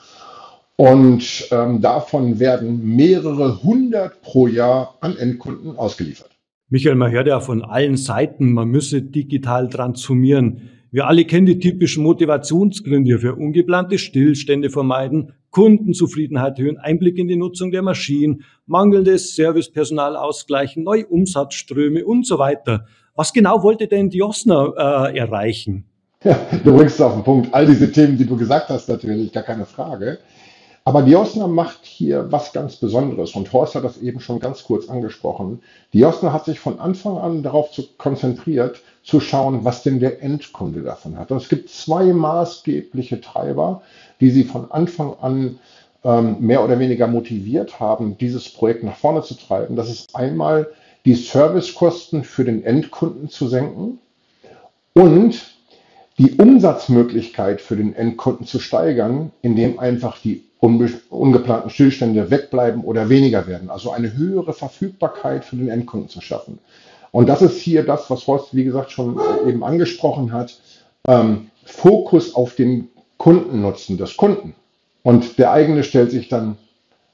Und 0.77 1.49
ähm, 1.51 1.81
davon 1.81 2.39
werden 2.39 2.97
mehrere 2.97 3.63
hundert 3.63 4.21
pro 4.23 4.47
Jahr 4.47 4.97
an 5.01 5.17
Endkunden 5.17 5.79
ausgeliefert. 5.79 6.31
Michael, 6.69 6.97
man 6.97 7.13
hört 7.13 7.29
ja 7.29 7.41
von 7.41 7.63
allen 7.63 7.97
Seiten, 7.97 8.53
man 8.53 8.69
müsse 8.69 9.03
digital 9.03 9.69
transformieren. 9.69 10.71
Wir 10.93 11.07
alle 11.07 11.25
kennen 11.25 11.47
die 11.47 11.61
typischen 11.61 12.03
Motivationsgründe 12.03 13.21
für 13.21 13.37
ungeplante 13.37 13.97
Stillstände 13.97 14.71
vermeiden, 14.71 15.35
Kundenzufriedenheit 15.51 16.59
erhöhen, 16.59 16.79
Einblick 16.79 17.17
in 17.17 17.29
die 17.29 17.37
Nutzung 17.37 17.71
der 17.71 17.83
Maschinen, 17.83 18.43
mangelndes 18.67 19.37
Servicepersonal 19.37 20.17
ausgleichen, 20.17 20.83
neue 20.83 21.07
Umsatzströme 21.07 22.05
und 22.05 22.27
so 22.27 22.41
weiter. 22.41 22.87
Was 23.15 23.33
genau 23.33 23.63
wollte 23.63 23.87
denn 23.87 24.11
Diosna 24.11 25.11
äh, 25.11 25.19
erreichen? 25.19 25.85
Ja, 26.25 26.37
du 26.65 26.77
bringst 26.77 26.97
es 26.97 27.01
auf 27.01 27.15
den 27.15 27.23
Punkt. 27.23 27.55
All 27.55 27.67
diese 27.67 27.93
Themen, 27.93 28.19
die 28.19 28.27
du 28.27 28.37
gesagt 28.37 28.69
hast, 28.69 28.89
natürlich, 28.89 29.33
gar 29.33 29.45
keine 29.45 29.67
Frage. 29.67 30.19
Aber 30.85 31.03
Diosna 31.03 31.47
macht 31.47 31.85
hier 31.85 32.33
was 32.33 32.53
ganz 32.53 32.77
Besonderes 32.77 33.35
und 33.35 33.53
Horst 33.53 33.75
hat 33.75 33.85
das 33.85 33.99
eben 33.99 34.21
schon 34.21 34.41
ganz 34.41 34.65
kurz 34.65 34.89
angesprochen. 34.89 35.63
Diosna 35.93 36.33
hat 36.33 36.47
sich 36.47 36.59
von 36.59 36.81
Anfang 36.81 37.19
an 37.19 37.43
darauf 37.43 37.71
zu, 37.71 37.85
konzentriert, 37.99 38.81
zu 39.03 39.21
schauen, 39.21 39.65
was 39.65 39.83
denn 39.83 40.01
der 40.01 40.23
Endkunde 40.23 40.83
davon 40.83 41.19
hat. 41.19 41.31
Und 41.31 41.37
es 41.37 41.49
gibt 41.49 41.69
zwei 41.69 42.13
maßgebliche 42.13 43.21
Treiber, 43.21 43.83
die 44.21 44.31
sie 44.31 44.45
von 44.45 44.71
Anfang 44.71 45.15
an 45.21 45.59
ähm, 46.03 46.37
mehr 46.41 46.65
oder 46.65 46.79
weniger 46.79 47.07
motiviert 47.07 47.79
haben, 47.79 48.17
dieses 48.17 48.51
Projekt 48.51 48.83
nach 48.83 48.97
vorne 48.97 49.23
zu 49.23 49.35
treiben. 49.35 49.77
Das 49.77 49.91
ist 49.91 50.17
einmal 50.17 50.69
die 51.05 51.15
Servicekosten 51.15 52.25
für 52.25 52.45
den 52.45 52.65
Endkunden 52.65 53.29
zu 53.29 53.49
senken 53.49 53.99
und 54.95 55.43
die 56.19 56.33
Umsatzmöglichkeit 56.33 57.61
für 57.61 57.77
den 57.77 57.95
Endkunden 57.95 58.47
zu 58.47 58.59
steigern, 58.59 59.33
indem 59.43 59.79
einfach 59.79 60.19
die 60.19 60.50
ungeplanten 60.61 61.71
Stillstände 61.71 62.31
wegbleiben 62.31 62.85
oder 62.85 63.09
weniger 63.09 63.47
werden. 63.47 63.71
Also 63.71 63.91
eine 63.91 64.17
höhere 64.17 64.53
Verfügbarkeit 64.53 65.45
für 65.45 65.57
den 65.57 65.69
Endkunden 65.69 66.09
zu 66.09 66.21
schaffen. 66.21 66.59
Und 67.13 67.29
das 67.29 67.43
ist 67.43 67.59
hier 67.59 67.85
das, 67.85 68.11
was 68.11 68.27
Horst, 68.27 68.55
wie 68.55 68.65
gesagt, 68.65 68.91
schon 68.91 69.19
äh, 69.19 69.49
eben 69.49 69.65
angesprochen 69.65 70.33
hat. 70.33 70.61
Ähm, 71.07 71.51
Fokus 71.65 72.35
auf 72.35 72.55
den 72.55 72.89
Kundennutzen 73.17 73.97
des 73.97 74.17
Kunden. 74.17 74.55
Und 75.03 75.39
der 75.39 75.53
eigene 75.53 75.83
stellt 75.83 76.11
sich 76.11 76.29
dann 76.29 76.57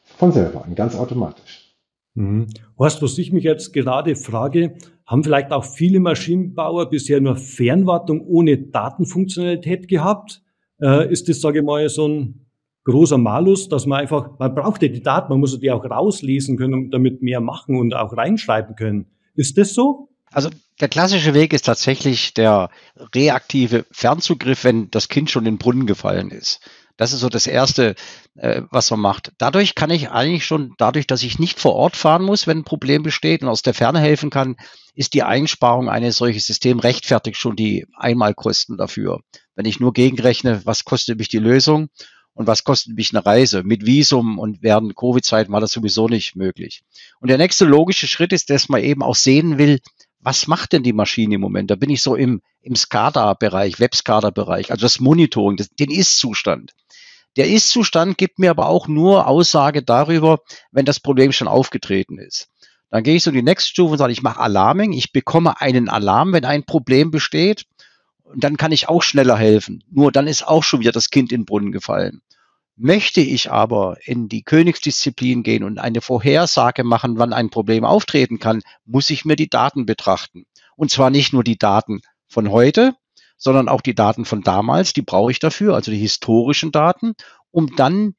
von 0.03 0.33
selber 0.33 0.65
an, 0.65 0.75
ganz 0.75 0.97
automatisch. 0.97 1.75
Mhm. 2.15 2.49
Horst, 2.79 3.03
was 3.03 3.17
ich 3.19 3.33
mich 3.33 3.45
jetzt 3.45 3.73
gerade 3.73 4.17
frage, 4.17 4.77
haben 5.07 5.23
vielleicht 5.23 5.53
auch 5.53 5.65
viele 5.65 6.01
Maschinenbauer 6.01 6.91
bisher 6.91 7.21
nur 7.21 7.37
Fernwartung 7.37 8.21
ohne 8.27 8.59
Datenfunktionalität 8.59 9.89
gehabt? 9.89 10.43
Äh, 10.81 11.11
ist 11.11 11.29
das, 11.29 11.41
sage 11.41 11.61
ich 11.61 11.65
mal, 11.65 11.89
so 11.89 12.09
ein 12.09 12.46
großer 12.87 13.19
Malus, 13.19 13.69
dass 13.69 13.85
man 13.85 14.01
einfach, 14.01 14.31
man 14.39 14.55
braucht 14.55 14.83
ja 14.83 14.89
die 14.89 15.03
Daten, 15.03 15.29
man 15.31 15.41
muss 15.41 15.59
die 15.59 15.71
auch 15.71 15.85
rauslesen 15.85 16.57
können 16.57 16.75
und 16.75 16.91
damit 16.93 17.21
mehr 17.21 17.41
machen 17.41 17.77
und 17.77 17.95
auch 17.95 18.17
reinschreiben 18.17 18.77
können. 18.77 19.07
Ist 19.35 19.59
das 19.59 19.75
so? 19.75 20.09
Also 20.31 20.51
der 20.81 20.89
klassische 20.89 21.35
Weg 21.35 21.53
ist 21.53 21.67
tatsächlich 21.67 22.33
der 22.35 22.71
reaktive 23.15 23.87
Fernzugriff, 23.91 24.65
wenn 24.65 24.91
das 24.91 25.09
Kind 25.09 25.31
schon 25.31 25.47
in 25.47 25.55
den 25.55 25.59
Brunnen 25.59 25.87
gefallen 25.87 26.31
ist. 26.31 26.61
Das 26.97 27.13
ist 27.13 27.21
so 27.21 27.29
das 27.29 27.47
Erste, 27.47 27.95
äh, 28.37 28.63
was 28.71 28.91
man 28.91 29.01
macht. 29.01 29.33
Dadurch 29.37 29.75
kann 29.75 29.91
ich 29.91 30.11
eigentlich 30.11 30.47
schon, 30.47 30.75
dadurch, 30.79 31.07
dass 31.07 31.23
ich 31.23 31.39
nicht 31.39 31.59
vor 31.59 31.75
Ort 31.75 31.97
fahren 31.97 32.23
muss, 32.23 32.47
wenn 32.47 32.59
ein 32.59 32.65
Problem 32.65 33.03
besteht 33.03 33.43
und 33.43 33.49
aus 33.49 33.63
der 33.63 33.75
Ferne 33.75 34.01
helfen 34.01 34.31
kann, 34.31 34.57
ist 34.95 35.13
die 35.13 35.23
Einsparung 35.23 35.91
eines 35.91 36.17
solchen 36.17 36.41
Systems 36.41 36.85
rechtfertigt 36.85 37.37
schon 37.37 37.55
die 37.55 37.87
Einmalkosten 37.97 38.79
dafür. 38.79 39.21
Wenn 39.55 39.67
ich 39.67 39.79
nur 39.79 39.93
gegenrechne, 39.93 40.63
was 40.65 40.85
kostet 40.85 41.19
mich 41.19 41.29
die 41.29 41.39
Lösung 41.39 41.89
und 42.37 42.47
was 42.47 42.65
kostet 42.65 42.95
mich 42.95 43.15
eine 43.15 43.25
Reise? 43.25 43.63
Mit 43.63 43.87
Visum 43.87 44.39
und 44.39 44.63
während 44.63 44.95
Covid-Zeiten 44.95 45.53
war 45.53 45.61
das 45.61 45.73
sowieso 45.73 46.07
nicht 46.07 46.37
möglich. 46.37 46.83
Und 47.19 47.29
der 47.29 47.39
nächste 47.39 47.65
logische 47.65 48.07
Schritt 48.07 48.33
ist, 48.33 48.51
dass 48.51 48.69
man 48.69 48.83
eben 48.83 49.03
auch 49.03 49.15
sehen 49.15 49.57
will, 49.57 49.81
was 50.21 50.47
macht 50.47 50.75
denn 50.75 50.83
die 50.83 50.93
Maschine 50.93 51.37
im 51.37 51.41
Moment? 51.41 51.71
Da 51.71 51.77
bin 51.77 51.89
ich 51.89 52.03
so 52.03 52.15
im, 52.15 52.43
im 52.61 52.77
SCADA-Bereich, 52.77 53.81
Web-SCADA-Bereich, 53.81 54.71
also 54.71 54.83
das 54.83 55.01
Monitoring, 55.01 55.57
das, 55.57 55.71
den 55.71 55.91
Ist-Zustand. 55.91 56.73
Der 57.37 57.49
Ist-Zustand 57.49 58.19
gibt 58.19 58.39
mir 58.39 58.51
aber 58.51 58.69
auch 58.69 58.87
nur 58.87 59.29
Aussage 59.29 59.83
darüber, 59.83 60.41
wenn 60.73 60.85
das 60.85 61.01
Problem 61.01 61.33
schon 61.33 61.49
aufgetreten 61.49 62.19
ist. 62.19 62.49
Dann 62.91 63.03
gehe 63.03 63.17
ich 63.17 63.23
so 63.23 63.31
in 63.31 63.37
die 63.37 63.43
nächste 63.43 63.71
Stufe 63.71 63.93
und 63.93 63.99
sage, 63.99 64.13
ich 64.13 64.23
mache 64.23 64.41
Alarming, 64.41 64.93
ich 64.93 65.13
bekomme 65.13 65.59
einen 65.61 65.89
Alarm, 65.89 66.35
wenn 66.35 66.45
ein 66.45 66.65
Problem 66.65 67.11
besteht. 67.11 67.65
Und 68.25 68.45
dann 68.45 68.57
kann 68.57 68.73
ich 68.73 68.89
auch 68.89 69.03
schneller 69.03 69.39
helfen. 69.39 69.85
Nur 69.91 70.13
dann 70.13 70.27
ist 70.27 70.47
auch 70.47 70.65
schon 70.65 70.81
wieder 70.81 70.93
das 70.93 71.11
Kind 71.11 71.33
in 71.33 71.43
den 71.43 71.47
Brunnen 71.47 71.73
gefallen. 71.73 72.21
Möchte 72.77 73.23
ich 73.23 73.51
aber 73.51 73.97
in 74.05 74.29
die 74.29 74.43
Königsdisziplin 74.43 75.43
gehen 75.43 75.65
und 75.65 75.79
eine 75.79 76.03
Vorhersage 76.03 76.85
machen, 76.85 77.19
wann 77.19 77.33
ein 77.33 77.49
Problem 77.49 77.85
auftreten 77.85 78.39
kann, 78.39 78.63
muss 78.85 79.09
ich 79.09 79.25
mir 79.25 79.37
die 79.37 79.49
Daten 79.49 79.87
betrachten. 79.87 80.45
Und 80.77 80.91
zwar 80.91 81.09
nicht 81.09 81.33
nur 81.33 81.43
die 81.43 81.57
Daten 81.57 82.03
von 82.29 82.51
heute, 82.51 82.95
sondern 83.39 83.71
auch 83.71 83.81
die 83.81 83.95
Daten 83.95 84.27
von 84.27 84.43
damals, 84.43 84.93
die 84.93 85.01
brauche 85.03 85.31
ich 85.31 85.39
dafür, 85.39 85.75
also 85.75 85.91
die 85.91 85.99
historischen 85.99 86.71
Daten, 86.71 87.15
um 87.51 87.75
dann, 87.77 88.15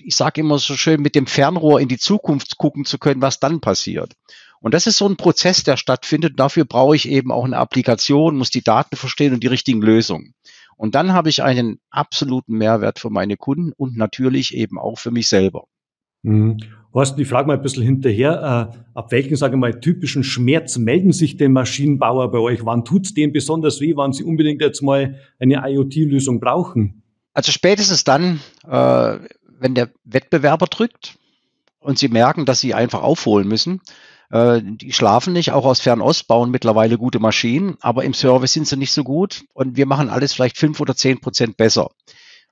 ich 0.00 0.14
sage 0.14 0.42
immer 0.42 0.58
so 0.58 0.76
schön, 0.76 1.00
mit 1.00 1.14
dem 1.14 1.26
Fernrohr 1.26 1.80
in 1.80 1.88
die 1.88 1.98
Zukunft 1.98 2.58
gucken 2.58 2.84
zu 2.84 2.98
können, 2.98 3.22
was 3.22 3.40
dann 3.40 3.60
passiert. 3.60 4.12
Und 4.60 4.74
das 4.74 4.86
ist 4.86 4.98
so 4.98 5.06
ein 5.06 5.16
Prozess, 5.16 5.62
der 5.62 5.76
stattfindet. 5.76 6.38
Dafür 6.40 6.64
brauche 6.64 6.96
ich 6.96 7.08
eben 7.08 7.32
auch 7.32 7.44
eine 7.44 7.58
Applikation, 7.58 8.36
muss 8.36 8.50
die 8.50 8.62
Daten 8.62 8.96
verstehen 8.96 9.34
und 9.34 9.42
die 9.42 9.48
richtigen 9.48 9.82
Lösungen. 9.82 10.34
Und 10.76 10.94
dann 10.94 11.12
habe 11.12 11.28
ich 11.28 11.42
einen 11.42 11.78
absoluten 11.90 12.58
Mehrwert 12.58 12.98
für 12.98 13.10
meine 13.10 13.36
Kunden 13.36 13.72
und 13.72 13.96
natürlich 13.96 14.54
eben 14.54 14.78
auch 14.78 14.98
für 14.98 15.10
mich 15.10 15.28
selber. 15.28 15.66
Mhm. 16.22 16.58
Horst, 16.92 17.18
ich 17.18 17.26
frage 17.26 17.48
mal 17.48 17.56
ein 17.56 17.62
bisschen 17.62 17.82
hinterher, 17.82 18.72
äh, 18.72 18.78
ab 18.94 19.10
welchen, 19.10 19.36
sage 19.36 19.56
ich 19.56 19.60
mal, 19.60 19.80
typischen 19.80 20.22
Schmerz 20.22 20.78
melden 20.78 21.12
sich 21.12 21.36
denn 21.36 21.52
Maschinenbauer 21.52 22.30
bei 22.30 22.38
euch? 22.38 22.64
Wann 22.64 22.84
tut 22.84 23.06
es 23.06 23.14
denen 23.14 23.32
besonders 23.32 23.80
weh, 23.80 23.96
wann 23.96 24.12
sie 24.12 24.22
unbedingt 24.22 24.62
jetzt 24.62 24.80
mal 24.80 25.16
eine 25.40 25.68
IoT-Lösung 25.68 26.38
brauchen? 26.38 27.02
Also 27.32 27.50
spätestens 27.50 28.04
dann, 28.04 28.40
äh, 28.66 29.18
wenn 29.58 29.74
der 29.74 29.90
Wettbewerber 30.04 30.66
drückt 30.66 31.18
und 31.80 31.98
sie 31.98 32.08
merken, 32.08 32.44
dass 32.44 32.60
sie 32.60 32.74
einfach 32.74 33.02
aufholen 33.02 33.48
müssen, 33.48 33.80
äh, 34.30 34.60
die 34.62 34.92
schlafen 34.92 35.32
nicht, 35.32 35.52
auch 35.52 35.64
aus 35.64 35.80
Fernost 35.80 36.26
bauen 36.26 36.50
mittlerweile 36.50 36.98
gute 36.98 37.18
Maschinen, 37.18 37.76
aber 37.80 38.04
im 38.04 38.14
Service 38.14 38.52
sind 38.52 38.66
sie 38.66 38.76
nicht 38.76 38.92
so 38.92 39.04
gut 39.04 39.44
und 39.52 39.76
wir 39.76 39.86
machen 39.86 40.10
alles 40.10 40.32
vielleicht 40.32 40.58
fünf 40.58 40.80
oder 40.80 40.94
zehn 40.96 41.20
Prozent 41.20 41.56
besser. 41.56 41.90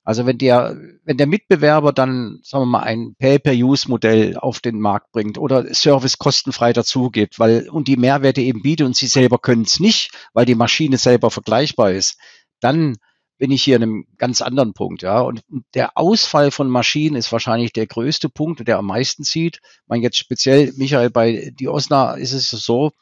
Also 0.04 0.26
wenn 0.26 0.38
der, 0.38 0.76
wenn 1.04 1.16
der 1.16 1.28
Mitbewerber 1.28 1.92
dann, 1.92 2.40
sagen 2.42 2.62
wir 2.62 2.66
mal, 2.66 2.82
ein 2.82 3.14
Pay-per-Use-Modell 3.18 4.36
auf 4.36 4.58
den 4.58 4.80
Markt 4.80 5.12
bringt 5.12 5.38
oder 5.38 5.72
Service 5.74 6.18
kostenfrei 6.18 6.72
dazugibt, 6.72 7.38
weil 7.38 7.68
und 7.68 7.86
die 7.86 7.96
Mehrwerte 7.96 8.40
eben 8.40 8.62
bietet 8.62 8.86
und 8.86 8.96
sie 8.96 9.06
selber 9.06 9.38
können 9.38 9.62
es 9.62 9.78
nicht, 9.78 10.10
weil 10.32 10.44
die 10.44 10.56
Maschine 10.56 10.98
selber 10.98 11.30
vergleichbar 11.30 11.92
ist, 11.92 12.18
dann 12.58 12.96
bin 13.42 13.50
ich 13.50 13.64
hier 13.64 13.74
in 13.74 13.82
einem 13.82 14.06
ganz 14.18 14.40
anderen 14.40 14.72
Punkt, 14.72 15.02
ja. 15.02 15.20
Und 15.20 15.42
der 15.74 15.98
Ausfall 15.98 16.52
von 16.52 16.70
Maschinen 16.70 17.16
ist 17.16 17.32
wahrscheinlich 17.32 17.72
der 17.72 17.88
größte 17.88 18.28
Punkt, 18.28 18.68
der 18.68 18.78
am 18.78 18.86
meisten 18.86 19.24
sieht. 19.24 19.58
Man 19.88 20.00
jetzt 20.00 20.16
speziell, 20.16 20.72
Michael, 20.76 21.10
bei 21.10 21.52
die 21.58 21.66
Osna 21.66 22.12
ist 22.12 22.34
es 22.34 22.50
so, 22.50 22.92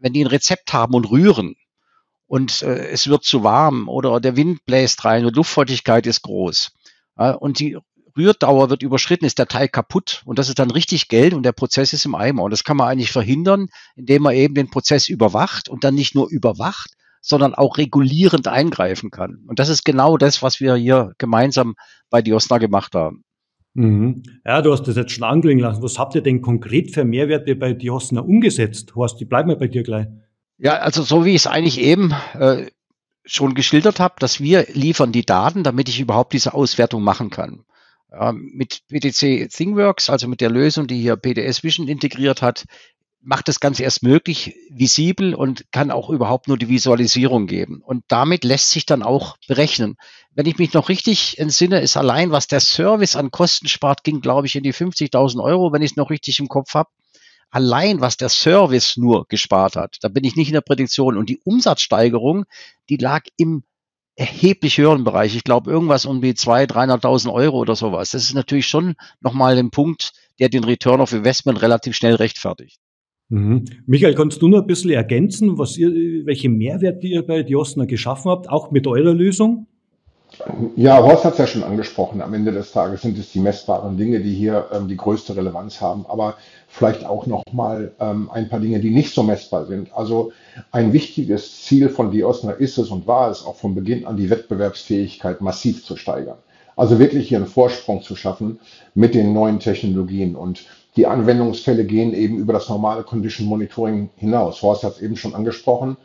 wenn 0.00 0.12
die 0.12 0.24
ein 0.24 0.26
Rezept 0.26 0.72
haben 0.72 0.94
und 0.94 1.08
rühren 1.08 1.54
und 2.26 2.62
äh, 2.62 2.88
es 2.88 3.06
wird 3.06 3.22
zu 3.22 3.44
warm 3.44 3.88
oder 3.88 4.18
der 4.18 4.34
Wind 4.34 4.64
bläst 4.66 5.04
rein 5.04 5.24
und 5.24 5.36
Luftfeuchtigkeit 5.36 6.04
ist 6.08 6.22
groß 6.22 6.72
ja, 7.16 7.30
und 7.30 7.60
die 7.60 7.78
Rührdauer 8.16 8.70
wird 8.70 8.82
überschritten, 8.82 9.24
ist 9.24 9.38
der 9.38 9.46
Teig 9.46 9.72
kaputt 9.72 10.22
und 10.24 10.40
das 10.40 10.48
ist 10.48 10.58
dann 10.58 10.72
richtig 10.72 11.06
Geld 11.06 11.32
und 11.32 11.44
der 11.44 11.52
Prozess 11.52 11.92
ist 11.92 12.06
im 12.06 12.16
Eimer. 12.16 12.42
Und 12.42 12.50
das 12.50 12.64
kann 12.64 12.76
man 12.76 12.88
eigentlich 12.88 13.12
verhindern, 13.12 13.68
indem 13.94 14.22
man 14.22 14.34
eben 14.34 14.56
den 14.56 14.68
Prozess 14.68 15.08
überwacht 15.08 15.68
und 15.68 15.84
dann 15.84 15.94
nicht 15.94 16.16
nur 16.16 16.28
überwacht, 16.28 16.95
sondern 17.26 17.54
auch 17.54 17.76
regulierend 17.76 18.46
eingreifen 18.46 19.10
kann. 19.10 19.42
Und 19.48 19.58
das 19.58 19.68
ist 19.68 19.84
genau 19.84 20.16
das, 20.16 20.42
was 20.42 20.60
wir 20.60 20.76
hier 20.76 21.12
gemeinsam 21.18 21.74
bei 22.08 22.22
Diosna 22.22 22.58
gemacht 22.58 22.94
haben. 22.94 23.24
Mhm. 23.74 24.22
Ja, 24.44 24.62
du 24.62 24.72
hast 24.72 24.84
das 24.84 24.94
jetzt 24.94 25.10
schon 25.10 25.24
anklingen 25.24 25.62
lassen. 25.62 25.82
Was 25.82 25.98
habt 25.98 26.14
ihr 26.14 26.20
denn 26.22 26.40
konkret 26.40 26.92
für 26.92 27.04
Mehrwerte 27.04 27.56
bei 27.56 27.72
Diosna 27.72 28.20
umgesetzt? 28.20 28.94
Horst, 28.94 29.18
die 29.20 29.24
bleiben 29.24 29.48
wir 29.48 29.56
bei 29.56 29.66
dir 29.66 29.82
gleich. 29.82 30.06
Ja, 30.58 30.78
also 30.78 31.02
so 31.02 31.24
wie 31.24 31.30
ich 31.30 31.42
es 31.42 31.46
eigentlich 31.48 31.80
eben 31.80 32.14
äh, 32.38 32.66
schon 33.24 33.54
geschildert 33.54 33.98
habe, 33.98 34.14
dass 34.20 34.40
wir 34.40 34.66
liefern 34.72 35.10
die 35.10 35.26
Daten, 35.26 35.64
damit 35.64 35.88
ich 35.88 35.98
überhaupt 35.98 36.32
diese 36.32 36.54
Auswertung 36.54 37.02
machen 37.02 37.30
kann. 37.30 37.64
Ja, 38.12 38.32
mit 38.32 38.82
PTC 38.88 39.50
ThingWorks, 39.50 40.10
also 40.10 40.28
mit 40.28 40.40
der 40.40 40.50
Lösung, 40.50 40.86
die 40.86 41.00
hier 41.00 41.16
PDS 41.16 41.64
Vision 41.64 41.88
integriert 41.88 42.40
hat, 42.40 42.66
macht 43.26 43.48
das 43.48 43.58
Ganze 43.58 43.82
erst 43.82 44.04
möglich, 44.04 44.54
visibel 44.70 45.34
und 45.34 45.64
kann 45.72 45.90
auch 45.90 46.10
überhaupt 46.10 46.46
nur 46.46 46.56
die 46.56 46.68
Visualisierung 46.68 47.48
geben. 47.48 47.82
Und 47.84 48.04
damit 48.06 48.44
lässt 48.44 48.70
sich 48.70 48.86
dann 48.86 49.02
auch 49.02 49.36
berechnen. 49.48 49.96
Wenn 50.30 50.46
ich 50.46 50.58
mich 50.58 50.72
noch 50.74 50.88
richtig 50.88 51.36
entsinne, 51.40 51.80
ist 51.80 51.96
allein, 51.96 52.30
was 52.30 52.46
der 52.46 52.60
Service 52.60 53.16
an 53.16 53.32
Kosten 53.32 53.66
spart, 53.66 54.04
ging, 54.04 54.20
glaube 54.20 54.46
ich, 54.46 54.54
in 54.54 54.62
die 54.62 54.72
50.000 54.72 55.42
Euro, 55.42 55.72
wenn 55.72 55.82
ich 55.82 55.90
es 55.90 55.96
noch 55.96 56.10
richtig 56.10 56.38
im 56.38 56.46
Kopf 56.46 56.74
habe. 56.74 56.88
Allein, 57.50 58.00
was 58.00 58.16
der 58.16 58.28
Service 58.28 58.96
nur 58.96 59.26
gespart 59.26 59.74
hat, 59.74 59.96
da 60.02 60.08
bin 60.08 60.22
ich 60.22 60.36
nicht 60.36 60.48
in 60.48 60.54
der 60.54 60.60
Prädiktion. 60.60 61.16
Und 61.16 61.28
die 61.28 61.40
Umsatzsteigerung, 61.42 62.44
die 62.88 62.96
lag 62.96 63.24
im 63.36 63.64
erheblich 64.14 64.78
höheren 64.78 65.02
Bereich. 65.02 65.34
Ich 65.34 65.42
glaube, 65.42 65.68
irgendwas 65.68 66.06
um 66.06 66.20
die 66.20 66.34
200.000, 66.34 67.02
300.000 67.02 67.32
Euro 67.32 67.58
oder 67.58 67.74
sowas. 67.74 68.12
Das 68.12 68.22
ist 68.22 68.34
natürlich 68.34 68.68
schon 68.68 68.94
nochmal 69.20 69.58
ein 69.58 69.72
Punkt, 69.72 70.12
der 70.38 70.48
den 70.48 70.62
Return 70.62 71.00
of 71.00 71.12
Investment 71.12 71.60
relativ 71.60 71.96
schnell 71.96 72.14
rechtfertigt. 72.14 72.78
Mhm. 73.28 73.64
Michael, 73.86 74.14
kannst 74.14 74.40
du 74.40 74.48
noch 74.48 74.60
ein 74.60 74.66
bisschen 74.66 74.90
ergänzen, 74.90 75.58
was 75.58 75.76
ihr, 75.76 75.90
welche 76.26 76.48
Mehrwerte 76.48 77.06
ihr 77.06 77.26
bei 77.26 77.42
Diosna 77.42 77.84
geschaffen 77.84 78.30
habt, 78.30 78.48
auch 78.48 78.70
mit 78.70 78.86
eurer 78.86 79.14
Lösung? 79.14 79.66
Ja, 80.74 81.02
Horst 81.02 81.24
hat 81.24 81.32
es 81.34 81.38
ja 81.38 81.46
schon 81.46 81.62
angesprochen. 81.62 82.20
Am 82.20 82.34
Ende 82.34 82.52
des 82.52 82.72
Tages 82.72 83.02
sind 83.02 83.16
es 83.18 83.32
die 83.32 83.40
messbaren 83.40 83.96
Dinge, 83.96 84.20
die 84.20 84.34
hier 84.34 84.66
ähm, 84.72 84.86
die 84.86 84.96
größte 84.96 85.34
Relevanz 85.36 85.80
haben. 85.80 86.04
Aber 86.08 86.36
vielleicht 86.68 87.04
auch 87.04 87.26
noch 87.26 87.42
mal 87.52 87.92
ähm, 88.00 88.28
ein 88.30 88.48
paar 88.48 88.60
Dinge, 88.60 88.80
die 88.80 88.90
nicht 88.90 89.14
so 89.14 89.22
messbar 89.22 89.66
sind. 89.66 89.92
Also 89.94 90.32
ein 90.72 90.92
wichtiges 90.92 91.62
Ziel 91.62 91.88
von 91.88 92.10
Diosna 92.10 92.52
ist 92.52 92.76
es 92.76 92.90
und 92.90 93.06
war 93.06 93.30
es 93.30 93.44
auch 93.44 93.56
von 93.56 93.74
Beginn 93.74 94.04
an, 94.04 94.16
die 94.16 94.28
Wettbewerbsfähigkeit 94.28 95.40
massiv 95.40 95.84
zu 95.84 95.96
steigern. 95.96 96.38
Also 96.76 96.98
wirklich 96.98 97.28
hier 97.28 97.38
einen 97.38 97.46
Vorsprung 97.46 98.02
zu 98.02 98.14
schaffen 98.16 98.60
mit 98.94 99.14
den 99.14 99.32
neuen 99.32 99.58
Technologien. 99.60 100.36
Und 100.36 100.66
die 100.96 101.06
Anwendungsfälle 101.06 101.84
gehen 101.84 102.14
eben 102.14 102.38
über 102.38 102.52
das 102.52 102.68
normale 102.68 103.02
Condition 103.02 103.46
Monitoring 103.46 104.10
hinaus. 104.16 104.62
Horst 104.62 104.82
hat 104.82 104.94
es 104.96 105.02
eben 105.02 105.16
schon 105.16 105.34
angesprochen. 105.34 105.96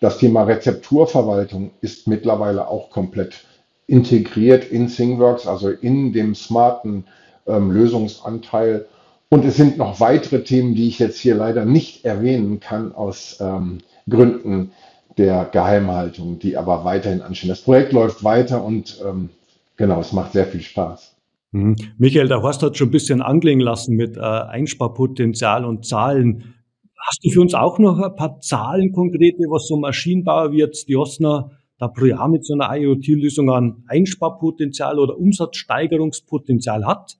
Das 0.00 0.18
Thema 0.18 0.44
Rezepturverwaltung 0.44 1.72
ist 1.80 2.06
mittlerweile 2.06 2.68
auch 2.68 2.90
komplett 2.90 3.44
integriert 3.86 4.64
in 4.70 4.88
ThingWorks, 4.88 5.46
also 5.46 5.70
in 5.70 6.12
dem 6.12 6.34
smarten 6.34 7.04
ähm, 7.46 7.70
Lösungsanteil. 7.70 8.86
Und 9.28 9.44
es 9.44 9.56
sind 9.56 9.78
noch 9.78 10.00
weitere 10.00 10.44
Themen, 10.44 10.74
die 10.74 10.88
ich 10.88 10.98
jetzt 10.98 11.18
hier 11.18 11.34
leider 11.34 11.64
nicht 11.64 12.04
erwähnen 12.04 12.60
kann 12.60 12.94
aus 12.94 13.38
ähm, 13.40 13.78
Gründen 14.08 14.72
der 15.18 15.46
Geheimhaltung, 15.46 16.38
die 16.38 16.56
aber 16.56 16.84
weiterhin 16.84 17.22
anstehen. 17.22 17.48
Das 17.48 17.62
Projekt 17.62 17.92
läuft 17.92 18.22
weiter 18.22 18.62
und 18.62 19.00
ähm, 19.04 19.30
genau, 19.76 20.00
es 20.00 20.12
macht 20.12 20.32
sehr 20.32 20.46
viel 20.46 20.60
Spaß. 20.60 21.15
Mhm. 21.56 21.76
Michael, 21.96 22.28
der 22.28 22.42
Horst 22.42 22.62
hat 22.62 22.76
schon 22.76 22.88
ein 22.88 22.92
bisschen 22.92 23.22
anklingen 23.22 23.64
lassen 23.64 23.96
mit 23.96 24.16
äh, 24.16 24.20
Einsparpotenzial 24.20 25.64
und 25.64 25.86
Zahlen. 25.86 26.54
Hast 26.98 27.24
du 27.24 27.30
für 27.30 27.40
uns 27.40 27.54
auch 27.54 27.78
noch 27.78 27.98
ein 27.98 28.14
paar 28.14 28.40
Zahlen 28.40 28.92
konkrete, 28.92 29.44
was 29.48 29.66
so 29.66 29.78
Maschinenbauer 29.78 30.52
wie 30.52 30.58
jetzt 30.58 30.88
Josner 30.88 31.50
da 31.78 31.88
pro 31.88 32.06
Jahr 32.06 32.28
mit 32.28 32.44
so 32.44 32.54
einer 32.54 32.74
IoT-Lösung 32.74 33.50
an 33.50 33.84
Einsparpotenzial 33.88 34.98
oder 34.98 35.16
Umsatzsteigerungspotenzial 35.18 36.84
hat? 36.86 37.16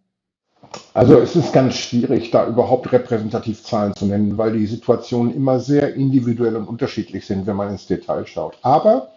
Also 0.92 1.18
es 1.18 1.36
ist 1.36 1.52
ganz 1.52 1.76
schwierig, 1.76 2.30
da 2.30 2.46
überhaupt 2.46 2.92
repräsentativ 2.92 3.62
Zahlen 3.62 3.94
zu 3.94 4.06
nennen, 4.06 4.36
weil 4.36 4.52
die 4.52 4.66
Situationen 4.66 5.34
immer 5.34 5.60
sehr 5.60 5.94
individuell 5.94 6.56
und 6.56 6.68
unterschiedlich 6.68 7.24
sind, 7.24 7.46
wenn 7.46 7.56
man 7.56 7.70
ins 7.70 7.86
Detail 7.86 8.26
schaut. 8.26 8.58
Aber, 8.62 9.12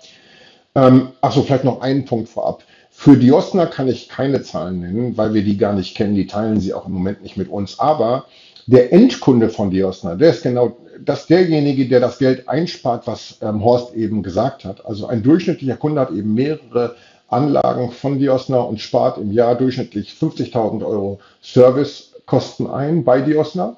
ähm, 0.75 1.09
achso, 1.21 1.41
vielleicht 1.41 1.63
noch 1.63 1.81
einen 1.81 2.05
Punkt 2.05 2.29
vorab. 2.29 2.63
Für 3.01 3.15
Diosna 3.15 3.65
kann 3.65 3.87
ich 3.87 4.09
keine 4.09 4.41
Zahlen 4.41 4.81
nennen, 4.81 5.15
weil 5.15 5.33
wir 5.33 5.41
die 5.41 5.55
gar 5.55 5.71
nicht 5.71 5.95
kennen. 5.95 6.15
Die 6.15 6.27
teilen 6.27 6.59
sie 6.59 6.73
auch 6.73 6.85
im 6.85 6.91
Moment 6.91 7.23
nicht 7.23 7.37
mit 7.37 7.47
uns. 7.47 7.79
Aber 7.79 8.25
der 8.67 8.91
Endkunde 8.91 9.47
von 9.47 9.71
Diosna, 9.71 10.15
der 10.15 10.31
ist 10.31 10.43
genau 10.43 10.75
das 10.99 11.25
derjenige, 11.25 11.87
der 11.87 12.01
das 12.01 12.19
Geld 12.19 12.49
einspart, 12.49 13.07
was 13.07 13.37
ähm, 13.41 13.63
Horst 13.63 13.95
eben 13.95 14.21
gesagt 14.21 14.65
hat. 14.65 14.85
Also 14.85 15.07
ein 15.07 15.23
durchschnittlicher 15.23 15.77
Kunde 15.77 16.01
hat 16.01 16.11
eben 16.11 16.33
mehrere 16.33 16.97
Anlagen 17.29 17.89
von 17.91 18.19
Diosna 18.19 18.59
und 18.59 18.81
spart 18.81 19.17
im 19.17 19.31
Jahr 19.31 19.55
durchschnittlich 19.55 20.17
50.000 20.19 20.85
Euro 20.85 21.21
Servicekosten 21.41 22.69
ein 22.69 23.05
bei 23.05 23.21
Diosna. 23.21 23.77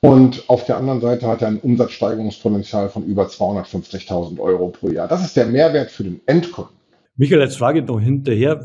Und 0.00 0.48
auf 0.48 0.64
der 0.64 0.78
anderen 0.78 1.02
Seite 1.02 1.26
hat 1.26 1.42
er 1.42 1.48
ein 1.48 1.60
Umsatzsteigerungspotenzial 1.60 2.88
von 2.88 3.04
über 3.04 3.26
250.000 3.26 4.40
Euro 4.40 4.68
pro 4.68 4.88
Jahr. 4.88 5.06
Das 5.06 5.22
ist 5.22 5.36
der 5.36 5.44
Mehrwert 5.44 5.90
für 5.90 6.04
den 6.04 6.22
Endkunden. 6.24 6.77
Michael, 7.20 7.40
jetzt 7.40 7.58
frage 7.58 7.80
ich 7.80 7.84
noch 7.84 7.98
hinterher, 7.98 8.64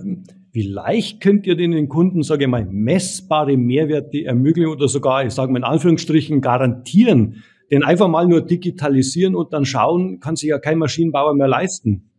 wie 0.52 0.62
leicht 0.62 1.22
könnt 1.22 1.48
ihr 1.48 1.56
den 1.56 1.90
Kunden, 1.90 2.22
sage 2.22 2.44
ich 2.44 2.50
mal, 2.50 2.64
messbare 2.64 3.58
Mehrwerte 3.58 4.26
ermöglichen 4.26 4.70
oder 4.70 4.88
sogar, 4.88 5.26
ich 5.26 5.34
sage 5.34 5.52
mal 5.52 5.58
in 5.58 5.64
Anführungsstrichen, 5.64 6.40
garantieren? 6.40 7.44
Denn 7.72 7.82
einfach 7.82 8.08
mal 8.08 8.28
nur 8.28 8.42
digitalisieren 8.42 9.34
und 9.34 9.54
dann 9.54 9.66
schauen, 9.66 10.20
kann 10.20 10.36
sich 10.36 10.50
ja 10.50 10.60
kein 10.60 10.78
Maschinenbauer 10.78 11.34
mehr 11.34 11.48
leisten. 11.48 12.12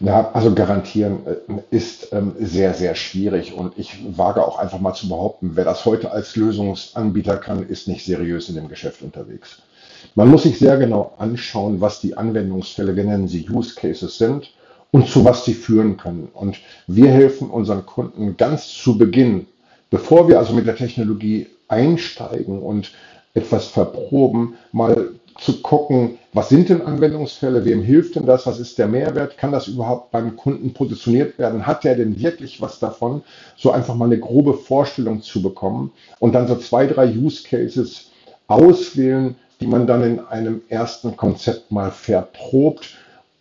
Ja, 0.00 0.32
also 0.32 0.54
garantieren 0.54 1.20
äh, 1.24 1.74
ist 1.74 2.12
ähm, 2.12 2.32
sehr, 2.38 2.74
sehr 2.74 2.94
schwierig 2.94 3.54
und 3.54 3.78
ich 3.78 4.04
wage 4.18 4.44
auch 4.44 4.58
einfach 4.58 4.80
mal 4.80 4.92
zu 4.92 5.08
behaupten, 5.08 5.52
wer 5.54 5.64
das 5.64 5.86
heute 5.86 6.12
als 6.12 6.36
Lösungsanbieter 6.36 7.38
kann, 7.38 7.66
ist 7.66 7.88
nicht 7.88 8.04
seriös 8.04 8.50
in 8.50 8.54
dem 8.54 8.68
Geschäft 8.68 9.00
unterwegs. 9.00 9.62
Man 10.14 10.28
muss 10.28 10.42
sich 10.42 10.58
sehr 10.58 10.76
genau 10.76 11.14
anschauen, 11.16 11.80
was 11.80 12.02
die 12.02 12.18
Anwendungsfälle, 12.18 12.96
wir 12.96 13.04
nennen 13.04 13.28
sie 13.28 13.48
Use 13.48 13.74
Cases 13.74 14.18
sind 14.18 14.52
und 14.92 15.08
zu 15.08 15.24
was 15.24 15.44
sie 15.44 15.54
führen 15.54 15.96
können. 15.96 16.28
Und 16.32 16.58
wir 16.86 17.10
helfen 17.10 17.50
unseren 17.50 17.86
Kunden 17.86 18.36
ganz 18.36 18.68
zu 18.68 18.98
Beginn, 18.98 19.46
bevor 19.90 20.28
wir 20.28 20.38
also 20.38 20.52
mit 20.52 20.66
der 20.66 20.76
Technologie 20.76 21.46
einsteigen 21.68 22.60
und 22.60 22.92
etwas 23.34 23.66
verproben, 23.66 24.54
mal 24.72 25.10
zu 25.38 25.62
gucken, 25.62 26.18
was 26.32 26.48
sind 26.48 26.68
denn 26.68 26.82
Anwendungsfälle, 26.82 27.64
wem 27.64 27.82
hilft 27.82 28.16
denn 28.16 28.26
das, 28.26 28.46
was 28.46 28.60
ist 28.60 28.78
der 28.78 28.88
Mehrwert, 28.88 29.38
kann 29.38 29.52
das 29.52 29.68
überhaupt 29.68 30.10
beim 30.10 30.36
Kunden 30.36 30.74
positioniert 30.74 31.38
werden, 31.38 31.66
hat 31.66 31.84
der 31.84 31.94
denn 31.94 32.20
wirklich 32.20 32.60
was 32.60 32.78
davon, 32.78 33.22
so 33.56 33.70
einfach 33.70 33.94
mal 33.94 34.06
eine 34.06 34.18
grobe 34.18 34.54
Vorstellung 34.54 35.22
zu 35.22 35.40
bekommen 35.40 35.92
und 36.18 36.34
dann 36.34 36.46
so 36.46 36.56
zwei, 36.56 36.86
drei 36.86 37.08
Use 37.08 37.42
Cases 37.44 38.10
auswählen, 38.48 39.36
die 39.60 39.66
man 39.66 39.86
dann 39.86 40.02
in 40.02 40.20
einem 40.20 40.62
ersten 40.68 41.16
Konzept 41.16 41.70
mal 41.70 41.90
verprobt, 41.90 42.96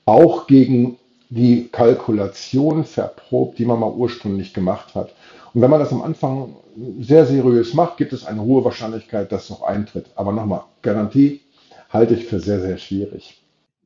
auch 0.05 0.47
gegen 0.47 0.97
die 1.29 1.69
Kalkulation 1.71 2.83
verprobt, 2.83 3.59
die 3.59 3.65
man 3.65 3.79
mal 3.79 3.91
ursprünglich 3.91 4.53
gemacht 4.53 4.95
hat. 4.95 5.13
Und 5.53 5.61
wenn 5.61 5.69
man 5.69 5.79
das 5.79 5.91
am 5.91 6.01
Anfang 6.01 6.55
sehr 6.99 7.25
seriös 7.25 7.73
macht, 7.73 7.97
gibt 7.97 8.13
es 8.13 8.25
eine 8.25 8.41
hohe 8.41 8.63
Wahrscheinlichkeit, 8.63 9.31
dass 9.31 9.45
es 9.45 9.51
auch 9.51 9.63
eintritt. 9.63 10.07
Aber 10.15 10.31
nochmal, 10.31 10.63
Garantie 10.81 11.41
halte 11.89 12.15
ich 12.15 12.25
für 12.25 12.39
sehr, 12.39 12.59
sehr 12.59 12.77
schwierig. 12.77 13.41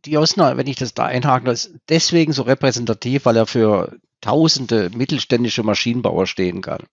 Die 0.06 0.18
Osner, 0.18 0.58
wenn 0.58 0.68
ich 0.68 0.76
das 0.76 0.94
da 0.94 1.06
einhaken, 1.06 1.50
ist 1.50 1.74
deswegen 1.88 2.34
so 2.34 2.44
repräsentativ, 2.44 3.26
weil 3.26 3.38
er 3.38 3.46
für 3.46 3.94
tausende 4.20 4.90
mittelständische 4.94 5.64
Maschinenbauer 5.64 6.28
stehen 6.28 6.62
kann. 6.62 6.84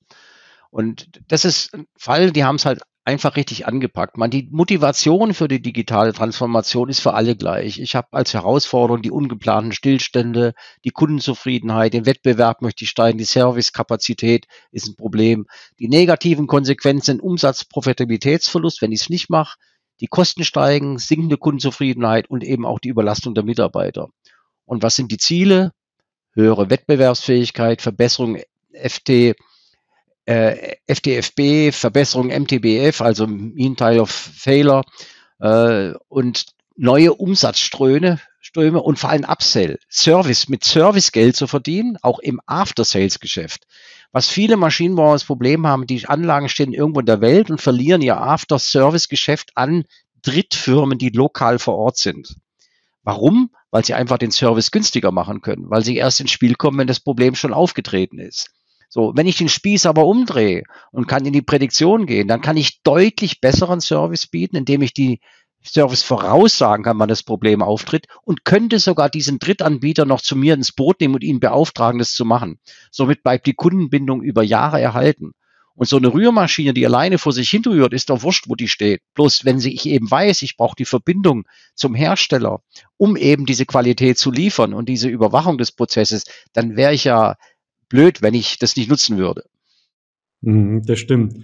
Und 0.70 1.08
das 1.26 1.44
ist 1.44 1.74
ein 1.74 1.86
Fall, 1.96 2.30
die 2.30 2.44
haben 2.44 2.56
es 2.56 2.64
halt 2.64 2.82
einfach 3.04 3.36
richtig 3.36 3.66
angepackt. 3.66 4.16
Man, 4.16 4.30
die 4.30 4.48
Motivation 4.50 5.34
für 5.34 5.48
die 5.48 5.62
digitale 5.62 6.12
Transformation 6.12 6.88
ist 6.88 7.00
für 7.00 7.14
alle 7.14 7.34
gleich. 7.34 7.80
Ich 7.80 7.94
habe 7.94 8.08
als 8.12 8.34
Herausforderung 8.34 9.02
die 9.02 9.10
ungeplanten 9.10 9.72
Stillstände, 9.72 10.54
die 10.84 10.90
Kundenzufriedenheit, 10.90 11.94
den 11.94 12.06
Wettbewerb 12.06 12.62
möchte 12.62 12.84
ich 12.84 12.90
steigen, 12.90 13.18
die 13.18 13.24
Servicekapazität 13.24 14.46
ist 14.70 14.88
ein 14.88 14.96
Problem. 14.96 15.46
Die 15.78 15.88
negativen 15.88 16.46
Konsequenzen 16.46 17.04
sind 17.04 17.22
Umsatz, 17.22 17.64
Profitabilitätsverlust, 17.64 18.82
wenn 18.82 18.92
ich 18.92 19.02
es 19.02 19.10
nicht 19.10 19.30
mache, 19.30 19.56
die 20.00 20.06
Kosten 20.06 20.44
steigen, 20.44 20.98
sinkende 20.98 21.36
Kundenzufriedenheit 21.36 22.28
und 22.28 22.44
eben 22.44 22.66
auch 22.66 22.78
die 22.78 22.88
Überlastung 22.88 23.34
der 23.34 23.44
Mitarbeiter. 23.44 24.08
Und 24.64 24.82
was 24.82 24.96
sind 24.96 25.10
die 25.10 25.18
Ziele? 25.18 25.72
Höhere 26.32 26.70
Wettbewerbsfähigkeit, 26.70 27.82
Verbesserung 27.82 28.38
FT, 28.72 29.34
äh, 30.30 30.76
FTFB, 30.86 31.74
Verbesserung 31.74 32.28
MTBF, 32.28 33.00
also 33.00 33.26
Mean 33.26 33.74
Time 33.76 34.00
of 34.00 34.10
Failure 34.10 34.84
äh, 35.40 35.92
und 36.08 36.46
neue 36.76 37.14
Umsatzströme 37.14 38.20
Ströme 38.42 38.82
und 38.82 38.98
vor 38.98 39.10
allem 39.10 39.24
Upsell, 39.24 39.78
Service, 39.90 40.48
mit 40.48 40.64
Servicegeld 40.64 41.36
zu 41.36 41.46
verdienen, 41.46 41.98
auch 42.02 42.18
im 42.18 42.40
After-Sales-Geschäft. 42.46 43.66
Was 44.12 44.28
viele 44.28 44.56
Maschinenbauer 44.56 45.12
das 45.12 45.24
Problem 45.24 45.66
haben, 45.66 45.86
die 45.86 46.06
Anlagen 46.06 46.48
stehen 46.48 46.72
irgendwo 46.72 47.00
in 47.00 47.06
der 47.06 47.20
Welt 47.20 47.50
und 47.50 47.60
verlieren 47.60 48.00
ihr 48.00 48.16
After-Service-Geschäft 48.16 49.52
an 49.56 49.84
Drittfirmen, 50.22 50.98
die 50.98 51.10
lokal 51.10 51.58
vor 51.58 51.76
Ort 51.76 51.98
sind. 51.98 52.36
Warum? 53.04 53.50
Weil 53.70 53.84
sie 53.84 53.94
einfach 53.94 54.18
den 54.18 54.32
Service 54.32 54.70
günstiger 54.70 55.12
machen 55.12 55.42
können, 55.42 55.70
weil 55.70 55.84
sie 55.84 55.96
erst 55.96 56.20
ins 56.20 56.32
Spiel 56.32 56.54
kommen, 56.54 56.78
wenn 56.78 56.88
das 56.88 57.00
Problem 57.00 57.34
schon 57.34 57.52
aufgetreten 57.52 58.18
ist. 58.18 58.50
So, 58.92 59.12
wenn 59.14 59.28
ich 59.28 59.38
den 59.38 59.48
Spieß 59.48 59.86
aber 59.86 60.04
umdrehe 60.04 60.64
und 60.90 61.06
kann 61.06 61.24
in 61.24 61.32
die 61.32 61.42
Prädiktion 61.42 62.06
gehen, 62.06 62.26
dann 62.26 62.40
kann 62.40 62.56
ich 62.56 62.82
deutlich 62.82 63.40
besseren 63.40 63.80
Service 63.80 64.26
bieten, 64.26 64.56
indem 64.56 64.82
ich 64.82 64.92
die 64.92 65.20
Service 65.62 66.02
voraussagen 66.02 66.84
kann, 66.84 66.98
wann 66.98 67.08
das 67.08 67.22
Problem 67.22 67.62
auftritt 67.62 68.06
und 68.22 68.44
könnte 68.44 68.80
sogar 68.80 69.08
diesen 69.08 69.38
Drittanbieter 69.38 70.06
noch 70.06 70.20
zu 70.20 70.34
mir 70.34 70.54
ins 70.54 70.72
Boot 70.72 71.00
nehmen 71.00 71.14
und 71.14 71.22
ihn 71.22 71.38
beauftragen, 71.38 72.00
das 72.00 72.14
zu 72.14 72.24
machen. 72.24 72.58
Somit 72.90 73.22
bleibt 73.22 73.46
die 73.46 73.54
Kundenbindung 73.54 74.22
über 74.22 74.42
Jahre 74.42 74.80
erhalten. 74.80 75.32
Und 75.74 75.88
so 75.88 75.96
eine 75.96 76.12
Rührmaschine, 76.12 76.74
die 76.74 76.84
alleine 76.84 77.16
vor 77.16 77.32
sich 77.32 77.48
hinrührt, 77.48 77.94
ist 77.94 78.10
doch 78.10 78.22
wurscht, 78.22 78.48
wo 78.48 78.54
die 78.54 78.68
steht. 78.68 79.02
Bloß 79.14 79.44
wenn 79.44 79.60
ich 79.60 79.86
eben 79.86 80.10
weiß, 80.10 80.42
ich 80.42 80.56
brauche 80.56 80.76
die 80.76 80.84
Verbindung 80.84 81.44
zum 81.74 81.94
Hersteller, 81.94 82.60
um 82.98 83.16
eben 83.16 83.46
diese 83.46 83.64
Qualität 83.66 84.18
zu 84.18 84.30
liefern 84.30 84.74
und 84.74 84.88
diese 84.88 85.08
Überwachung 85.08 85.58
des 85.58 85.72
Prozesses, 85.72 86.24
dann 86.52 86.76
wäre 86.76 86.92
ich 86.92 87.04
ja 87.04 87.36
blöd, 87.90 88.22
wenn 88.22 88.32
ich 88.32 88.58
das 88.58 88.76
nicht 88.76 88.88
nutzen 88.88 89.18
würde. 89.18 89.44
Mhm, 90.40 90.82
das 90.86 90.98
stimmt. 90.98 91.36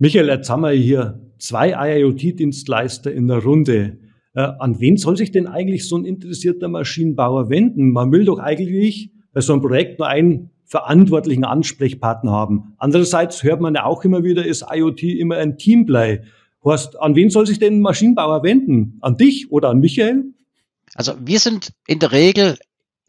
Michael, 0.00 0.28
jetzt 0.28 0.50
haben 0.50 0.62
wir 0.62 0.70
hier 0.70 1.20
zwei 1.38 1.70
IoT-Dienstleister 1.70 3.12
in 3.12 3.28
der 3.28 3.38
Runde. 3.38 3.98
Äh, 4.34 4.40
an 4.40 4.80
wen 4.80 4.96
soll 4.96 5.16
sich 5.16 5.30
denn 5.30 5.46
eigentlich 5.46 5.88
so 5.88 5.96
ein 5.96 6.04
interessierter 6.04 6.68
Maschinenbauer 6.68 7.48
wenden? 7.50 7.92
Man 7.92 8.10
will 8.10 8.24
doch 8.24 8.38
eigentlich 8.38 9.12
bei 9.32 9.40
so 9.40 9.52
einem 9.52 9.62
Projekt 9.62 9.98
nur 9.98 10.08
einen 10.08 10.50
verantwortlichen 10.64 11.44
Ansprechpartner 11.44 12.30
haben. 12.30 12.74
Andererseits 12.78 13.42
hört 13.42 13.60
man 13.60 13.74
ja 13.74 13.84
auch 13.84 14.04
immer 14.04 14.22
wieder, 14.22 14.44
ist 14.44 14.64
IoT 14.70 15.02
immer 15.02 15.36
ein 15.36 15.58
Teamplay. 15.58 16.20
Horst, 16.62 17.00
an 17.00 17.14
wen 17.14 17.30
soll 17.30 17.46
sich 17.46 17.58
denn 17.58 17.78
ein 17.78 17.80
Maschinenbauer 17.80 18.42
wenden? 18.42 18.98
An 19.00 19.16
dich 19.16 19.50
oder 19.50 19.70
an 19.70 19.80
Michael? 19.80 20.32
Also 20.94 21.14
wir 21.24 21.38
sind 21.38 21.72
in 21.86 21.98
der 21.98 22.12
Regel 22.12 22.58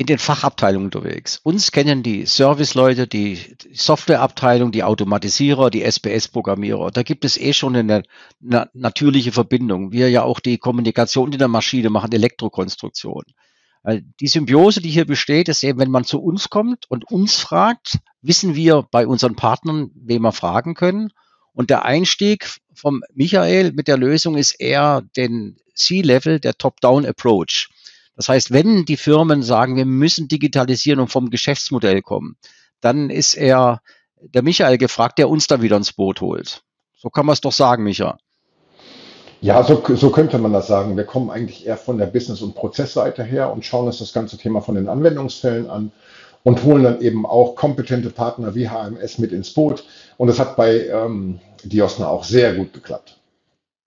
in 0.01 0.07
den 0.07 0.17
Fachabteilungen 0.17 0.87
unterwegs. 0.87 1.39
Uns 1.43 1.71
kennen 1.71 2.01
die 2.01 2.25
Serviceleute, 2.25 3.05
die 3.05 3.37
Softwareabteilung, 3.71 4.71
die 4.71 4.83
Automatisierer, 4.83 5.69
die 5.69 5.83
SPS-Programmierer. 5.83 6.89
Da 6.89 7.03
gibt 7.03 7.23
es 7.23 7.37
eh 7.37 7.53
schon 7.53 7.75
eine, 7.75 8.01
eine 8.43 8.67
natürliche 8.73 9.31
Verbindung. 9.31 9.91
Wir 9.91 10.09
ja 10.09 10.23
auch 10.23 10.39
die 10.39 10.57
Kommunikation 10.57 11.31
in 11.31 11.37
der 11.37 11.49
Maschine 11.49 11.91
machen, 11.91 12.11
Elektrokonstruktion. 12.13 13.25
Die 14.19 14.27
Symbiose, 14.27 14.81
die 14.81 14.89
hier 14.89 15.05
besteht, 15.05 15.49
ist 15.49 15.63
eben, 15.63 15.77
wenn 15.77 15.91
man 15.91 16.03
zu 16.03 16.19
uns 16.19 16.49
kommt 16.49 16.89
und 16.89 17.11
uns 17.11 17.35
fragt, 17.35 17.99
wissen 18.23 18.55
wir 18.55 18.87
bei 18.89 19.05
unseren 19.05 19.35
Partnern, 19.35 19.91
wen 19.93 20.23
wir 20.23 20.31
fragen 20.31 20.73
können. 20.73 21.13
Und 21.53 21.69
der 21.69 21.85
Einstieg 21.85 22.49
vom 22.73 23.03
Michael 23.13 23.71
mit 23.73 23.87
der 23.87 23.97
Lösung 23.97 24.35
ist 24.35 24.59
eher 24.59 25.03
den 25.15 25.57
C-Level, 25.75 26.39
der 26.39 26.57
Top-Down-Approach. 26.57 27.69
Das 28.15 28.29
heißt, 28.29 28.51
wenn 28.51 28.85
die 28.85 28.97
Firmen 28.97 29.43
sagen, 29.43 29.75
wir 29.75 29.85
müssen 29.85 30.27
digitalisieren 30.27 30.99
und 30.99 31.11
vom 31.11 31.29
Geschäftsmodell 31.29 32.01
kommen, 32.01 32.35
dann 32.81 33.09
ist 33.09 33.35
er 33.35 33.81
der 34.21 34.43
Michael 34.43 34.77
gefragt, 34.77 35.17
der 35.17 35.29
uns 35.29 35.47
da 35.47 35.61
wieder 35.61 35.77
ins 35.77 35.93
Boot 35.93 36.21
holt. 36.21 36.63
So 36.95 37.09
kann 37.09 37.25
man 37.25 37.33
es 37.33 37.41
doch 37.41 37.51
sagen, 37.51 37.83
Micha. 37.83 38.17
Ja, 39.41 39.63
so, 39.63 39.83
so 39.95 40.11
könnte 40.11 40.37
man 40.37 40.53
das 40.53 40.67
sagen. 40.67 40.95
Wir 40.95 41.03
kommen 41.03 41.31
eigentlich 41.31 41.65
eher 41.65 41.77
von 41.77 41.97
der 41.97 42.05
Business- 42.05 42.43
und 42.43 42.53
Prozessseite 42.53 43.23
her 43.23 43.51
und 43.51 43.65
schauen 43.65 43.87
uns 43.87 43.97
das 43.97 44.13
ganze 44.13 44.37
Thema 44.37 44.61
von 44.61 44.75
den 44.75 44.87
Anwendungsfällen 44.87 45.67
an 45.67 45.91
und 46.43 46.63
holen 46.63 46.83
dann 46.83 47.01
eben 47.01 47.25
auch 47.25 47.55
kompetente 47.55 48.11
Partner 48.11 48.53
wie 48.53 48.69
HMS 48.69 49.17
mit 49.17 49.31
ins 49.31 49.51
Boot. 49.51 49.83
Und 50.17 50.27
das 50.27 50.39
hat 50.39 50.55
bei 50.55 50.85
ähm, 50.87 51.39
Diosna 51.63 52.07
auch 52.07 52.23
sehr 52.23 52.53
gut 52.53 52.73
geklappt. 52.73 53.17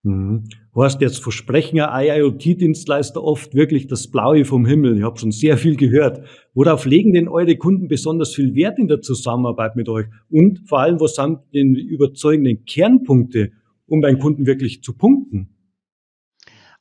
Mhm. 0.04 0.44
Horst, 0.74 1.00
jetzt 1.00 1.22
versprechen 1.22 1.76
ja 1.76 1.98
IoT-Dienstleister 1.98 3.22
oft 3.22 3.54
wirklich 3.54 3.86
das 3.86 4.08
Blaue 4.10 4.44
vom 4.44 4.66
Himmel. 4.66 4.98
Ich 4.98 5.02
habe 5.02 5.18
schon 5.18 5.32
sehr 5.32 5.56
viel 5.56 5.76
gehört. 5.76 6.26
Worauf 6.52 6.84
legen 6.84 7.14
denn 7.14 7.26
eure 7.26 7.56
Kunden 7.56 7.88
besonders 7.88 8.34
viel 8.34 8.54
Wert 8.54 8.78
in 8.78 8.88
der 8.88 9.00
Zusammenarbeit 9.00 9.76
mit 9.76 9.88
euch? 9.88 10.06
Und 10.30 10.60
vor 10.68 10.80
allem, 10.80 11.00
was 11.00 11.14
sind 11.14 11.38
denn 11.54 11.74
die 11.74 11.82
überzeugenden 11.82 12.64
Kernpunkte, 12.66 13.52
um 13.86 14.00
beim 14.00 14.18
Kunden 14.18 14.46
wirklich 14.46 14.82
zu 14.82 14.92
punkten? 14.94 15.53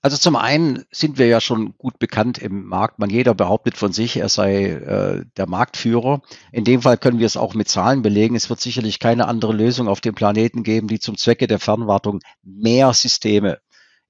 Also 0.06 0.18
zum 0.18 0.36
einen 0.36 0.84
sind 0.92 1.18
wir 1.18 1.28
ja 1.28 1.40
schon 1.40 1.78
gut 1.78 1.98
bekannt 1.98 2.38
im 2.38 2.66
Markt. 2.66 3.00
Man 3.00 3.10
jeder 3.10 3.34
behauptet 3.34 3.78
von 3.78 3.94
sich, 3.94 4.18
er 4.18 4.28
sei 4.28 4.66
äh, 4.66 5.26
der 5.38 5.48
Marktführer. 5.48 6.22
In 6.52 6.66
dem 6.66 6.82
Fall 6.82 6.98
können 6.98 7.20
wir 7.20 7.26
es 7.26 7.38
auch 7.38 7.54
mit 7.54 7.70
Zahlen 7.70 8.02
belegen. 8.02 8.36
Es 8.36 8.50
wird 8.50 8.60
sicherlich 8.60 9.00
keine 9.00 9.30
andere 9.30 9.54
Lösung 9.54 9.88
auf 9.88 10.02
dem 10.02 10.14
Planeten 10.14 10.64
geben, 10.64 10.90
die 10.90 11.00
zum 11.00 11.18
Zwecke 11.18 11.48
der 11.48 11.58
Fernwartung 11.58 12.20
mehr 12.44 12.94
Systeme 12.94 13.60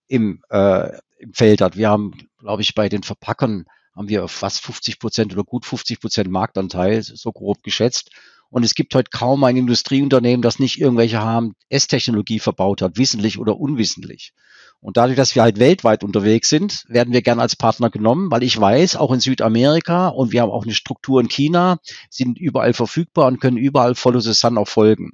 im, 0.08 0.42
äh, 0.50 0.98
im 1.20 1.32
Feld 1.32 1.62
hat. 1.62 1.78
Wir 1.78 1.92
haben, 1.92 2.28
glaube 2.40 2.64
ich, 2.64 2.74
bei 2.74 2.90
den 2.90 3.04
Verpackern 3.04 3.66
haben 3.96 4.10
wir 4.10 4.28
fast 4.28 4.62
50 4.62 4.98
Prozent 4.98 5.32
oder 5.34 5.44
gut 5.44 5.64
50 5.64 6.02
Prozent 6.02 6.32
Marktanteil, 6.32 7.04
so 7.04 7.32
grob 7.32 7.62
geschätzt. 7.62 8.10
Und 8.50 8.64
es 8.64 8.74
gibt 8.74 8.96
heute 8.96 9.12
kaum 9.12 9.44
ein 9.44 9.58
Industrieunternehmen, 9.58 10.42
das 10.42 10.58
nicht 10.58 10.82
irgendwelche 10.82 11.22
HMS-Technologie 11.22 12.40
verbaut 12.40 12.82
hat, 12.82 12.98
wissentlich 12.98 13.38
oder 13.38 13.60
unwissentlich. 13.60 14.34
Und 14.84 14.98
dadurch, 14.98 15.16
dass 15.16 15.34
wir 15.34 15.44
halt 15.44 15.60
weltweit 15.60 16.04
unterwegs 16.04 16.50
sind, 16.50 16.84
werden 16.90 17.14
wir 17.14 17.22
gern 17.22 17.40
als 17.40 17.56
Partner 17.56 17.90
genommen, 17.90 18.30
weil 18.30 18.44
ich 18.44 18.60
weiß, 18.60 18.98
auch 18.98 19.14
in 19.14 19.22
Südamerika 19.22 20.10
und 20.10 20.34
wir 20.34 20.42
haben 20.42 20.52
auch 20.52 20.66
eine 20.66 20.74
Struktur 20.74 21.22
in 21.22 21.30
China, 21.30 21.80
sind 22.10 22.38
überall 22.38 22.74
verfügbar 22.74 23.28
und 23.28 23.40
können 23.40 23.56
überall 23.56 23.96
Follow 23.96 24.20
the 24.20 24.34
Sun 24.34 24.58
auch 24.58 24.68
folgen. 24.68 25.14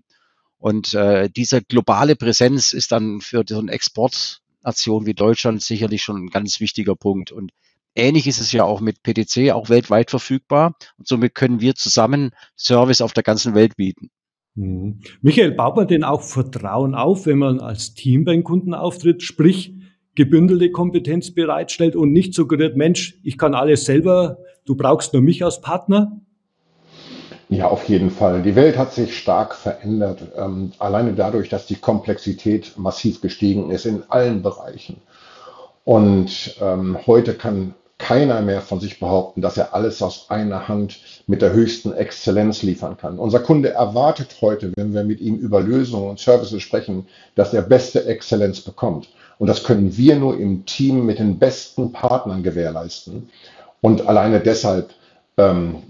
Und 0.57 0.95
äh, 0.95 1.29
diese 1.29 1.61
globale 1.61 2.15
Präsenz 2.15 2.73
ist 2.73 2.91
dann 2.91 3.21
für 3.21 3.43
so 3.47 3.59
eine 3.59 3.71
Exportnation 3.71 5.05
wie 5.05 5.13
Deutschland 5.13 5.61
sicherlich 5.61 6.01
schon 6.01 6.25
ein 6.25 6.29
ganz 6.29 6.59
wichtiger 6.59 6.95
Punkt. 6.95 7.31
Und 7.31 7.51
ähnlich 7.93 8.25
ist 8.25 8.41
es 8.41 8.51
ja 8.51 8.63
auch 8.63 8.81
mit 8.81 9.03
PTC, 9.03 9.51
auch 9.51 9.69
weltweit 9.69 10.09
verfügbar. 10.09 10.73
Und 10.97 11.07
somit 11.07 11.35
können 11.35 11.61
wir 11.61 11.75
zusammen 11.75 12.31
Service 12.57 13.01
auf 13.01 13.13
der 13.13 13.23
ganzen 13.23 13.53
Welt 13.53 13.77
bieten. 13.77 14.09
Mhm. 14.59 14.99
Michael, 15.21 15.51
baut 15.51 15.77
man 15.77 15.87
denn 15.87 16.03
auch 16.03 16.21
Vertrauen 16.21 16.93
auf, 16.93 17.25
wenn 17.25 17.37
man 17.37 17.61
als 17.61 17.93
Team 17.93 18.25
beim 18.25 18.43
Kunden 18.43 18.73
auftritt, 18.73 19.23
sprich 19.23 19.73
gebündelte 20.15 20.69
Kompetenz 20.71 21.31
bereitstellt 21.31 21.95
und 21.95 22.11
nicht 22.11 22.33
suggeriert, 22.33 22.75
Mensch, 22.75 23.17
ich 23.23 23.37
kann 23.37 23.53
alles 23.53 23.85
selber, 23.85 24.39
du 24.65 24.75
brauchst 24.75 25.13
nur 25.13 25.21
mich 25.21 25.45
als 25.45 25.61
Partner? 25.61 26.19
Ja, 27.47 27.69
auf 27.69 27.87
jeden 27.87 28.11
Fall. 28.11 28.41
Die 28.41 28.55
Welt 28.55 28.77
hat 28.77 28.93
sich 28.93 29.17
stark 29.17 29.55
verändert, 29.55 30.23
ähm, 30.35 30.73
alleine 30.77 31.13
dadurch, 31.13 31.47
dass 31.47 31.65
die 31.65 31.77
Komplexität 31.77 32.73
massiv 32.77 33.21
gestiegen 33.21 33.71
ist 33.71 33.85
in 33.85 34.03
allen 34.09 34.41
Bereichen. 34.41 34.97
Und 35.85 36.57
ähm, 36.61 36.97
heute 37.07 37.33
kann 37.33 37.75
keiner 37.99 38.41
mehr 38.41 38.61
von 38.61 38.79
sich 38.79 38.99
behaupten, 38.99 39.41
dass 39.41 39.57
er 39.57 39.75
alles 39.75 40.01
aus 40.01 40.25
einer 40.29 40.67
Hand 40.67 40.99
mit 41.27 41.43
der 41.43 41.53
höchsten 41.53 41.93
Exzellenz 41.93 42.63
liefern 42.63 42.97
kann. 42.97 43.19
Unser 43.19 43.41
Kunde 43.41 43.69
erwartet 43.69 44.37
heute, 44.41 44.71
wenn 44.75 44.93
wir 44.93 45.03
mit 45.03 45.19
ihm 45.19 45.35
über 45.35 45.61
Lösungen 45.61 46.09
und 46.09 46.19
Services 46.19 46.63
sprechen, 46.63 47.07
dass 47.35 47.53
er 47.53 47.61
beste 47.61 48.05
Exzellenz 48.05 48.61
bekommt. 48.61 49.09
Und 49.37 49.47
das 49.47 49.63
können 49.63 49.95
wir 49.95 50.15
nur 50.15 50.39
im 50.39 50.65
Team 50.65 51.05
mit 51.05 51.19
den 51.19 51.37
besten 51.37 51.91
Partnern 51.91 52.41
gewährleisten. 52.41 53.29
Und 53.81 54.07
alleine 54.07 54.39
deshalb 54.39 54.89
ähm, 55.37 55.83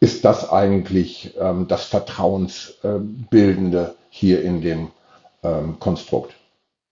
ist 0.00 0.24
das 0.24 0.50
eigentlich 0.50 1.34
ähm, 1.38 1.68
das 1.68 1.84
Vertrauensbildende 1.84 3.94
hier 4.08 4.42
in 4.42 4.60
dem 4.60 4.88
ähm, 5.42 5.78
Konstrukt. 5.78 6.34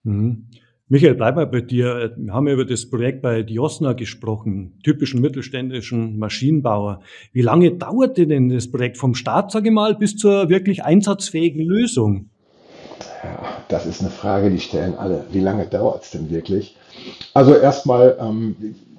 Mhm. 0.03 0.45
Michael, 0.87 1.15
bleib 1.15 1.35
mal 1.35 1.47
bei 1.47 1.61
dir. 1.61 2.13
Wir 2.15 2.31
haben 2.31 2.47
ja 2.47 2.53
über 2.53 2.63
das 2.63 2.87
Projekt 2.87 3.23
bei 3.23 3.41
Diosna 3.41 3.93
gesprochen, 3.93 4.77
typischen 4.83 5.19
mittelständischen 5.19 6.19
Maschinenbauer. 6.19 7.01
Wie 7.33 7.41
lange 7.41 7.71
dauerte 7.71 8.27
denn 8.27 8.49
das 8.49 8.69
Projekt 8.69 8.97
vom 8.97 9.15
Start, 9.15 9.51
sage 9.51 9.69
ich 9.69 9.73
mal, 9.73 9.95
bis 9.95 10.15
zur 10.15 10.47
wirklich 10.47 10.83
einsatzfähigen 10.83 11.65
Lösung? 11.65 12.29
Ja, 13.23 13.39
das 13.67 13.87
ist 13.87 14.01
eine 14.01 14.11
Frage, 14.11 14.51
die 14.51 14.59
stellen 14.59 14.93
alle. 14.95 15.25
Wie 15.31 15.39
lange 15.39 15.65
dauert 15.65 16.03
es 16.03 16.11
denn 16.11 16.29
wirklich? 16.29 16.77
Also 17.33 17.55
erstmal 17.55 18.15
ähm, 18.21 18.55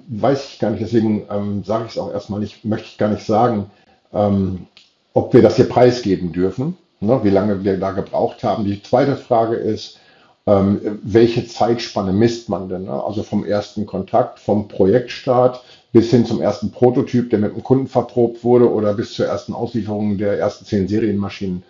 weiß 0.09 0.49
ich 0.51 0.59
gar 0.59 0.71
nicht, 0.71 0.81
deswegen 0.81 1.23
ähm, 1.31 1.63
sage 1.63 1.85
ich 1.85 1.91
es 1.91 1.97
auch 1.97 2.11
erstmal 2.11 2.41
nicht, 2.41 2.65
möchte 2.65 2.87
ich 2.87 2.97
gar 2.97 3.09
nicht 3.09 3.25
sagen, 3.25 3.67
ähm, 4.11 4.67
ob 5.13 5.33
wir 5.33 5.41
das 5.41 5.55
hier 5.55 5.69
preisgeben 5.69 6.33
dürfen, 6.33 6.75
ne, 6.99 7.21
wie 7.23 7.29
lange 7.29 7.63
wir 7.63 7.79
da 7.79 7.91
gebraucht 7.91 8.43
haben. 8.43 8.65
Die 8.65 8.83
zweite 8.83 9.15
Frage 9.15 9.55
ist, 9.55 10.01
ähm, 10.47 10.99
welche 11.03 11.45
Zeitspanne 11.45 12.13
misst 12.13 12.47
man 12.47 12.69
denn? 12.69 12.85
Ne? 12.85 13.03
Also 13.03 13.21
vom 13.21 13.45
ersten 13.45 13.85
Kontakt, 13.85 14.39
vom 14.39 14.69
Projektstart 14.69 15.61
bis 15.91 16.09
hin 16.09 16.25
zum 16.25 16.41
ersten 16.41 16.71
Prototyp, 16.71 17.29
der 17.29 17.39
mit 17.39 17.53
dem 17.53 17.63
Kunden 17.63 17.87
verprobt 17.87 18.43
wurde 18.45 18.71
oder 18.71 18.93
bis 18.93 19.13
zur 19.13 19.27
ersten 19.27 19.53
Auslieferung 19.53 20.17
der 20.17 20.39
ersten 20.39 20.65
zehn 20.65 20.87
Serienmaschinen. 20.87 21.63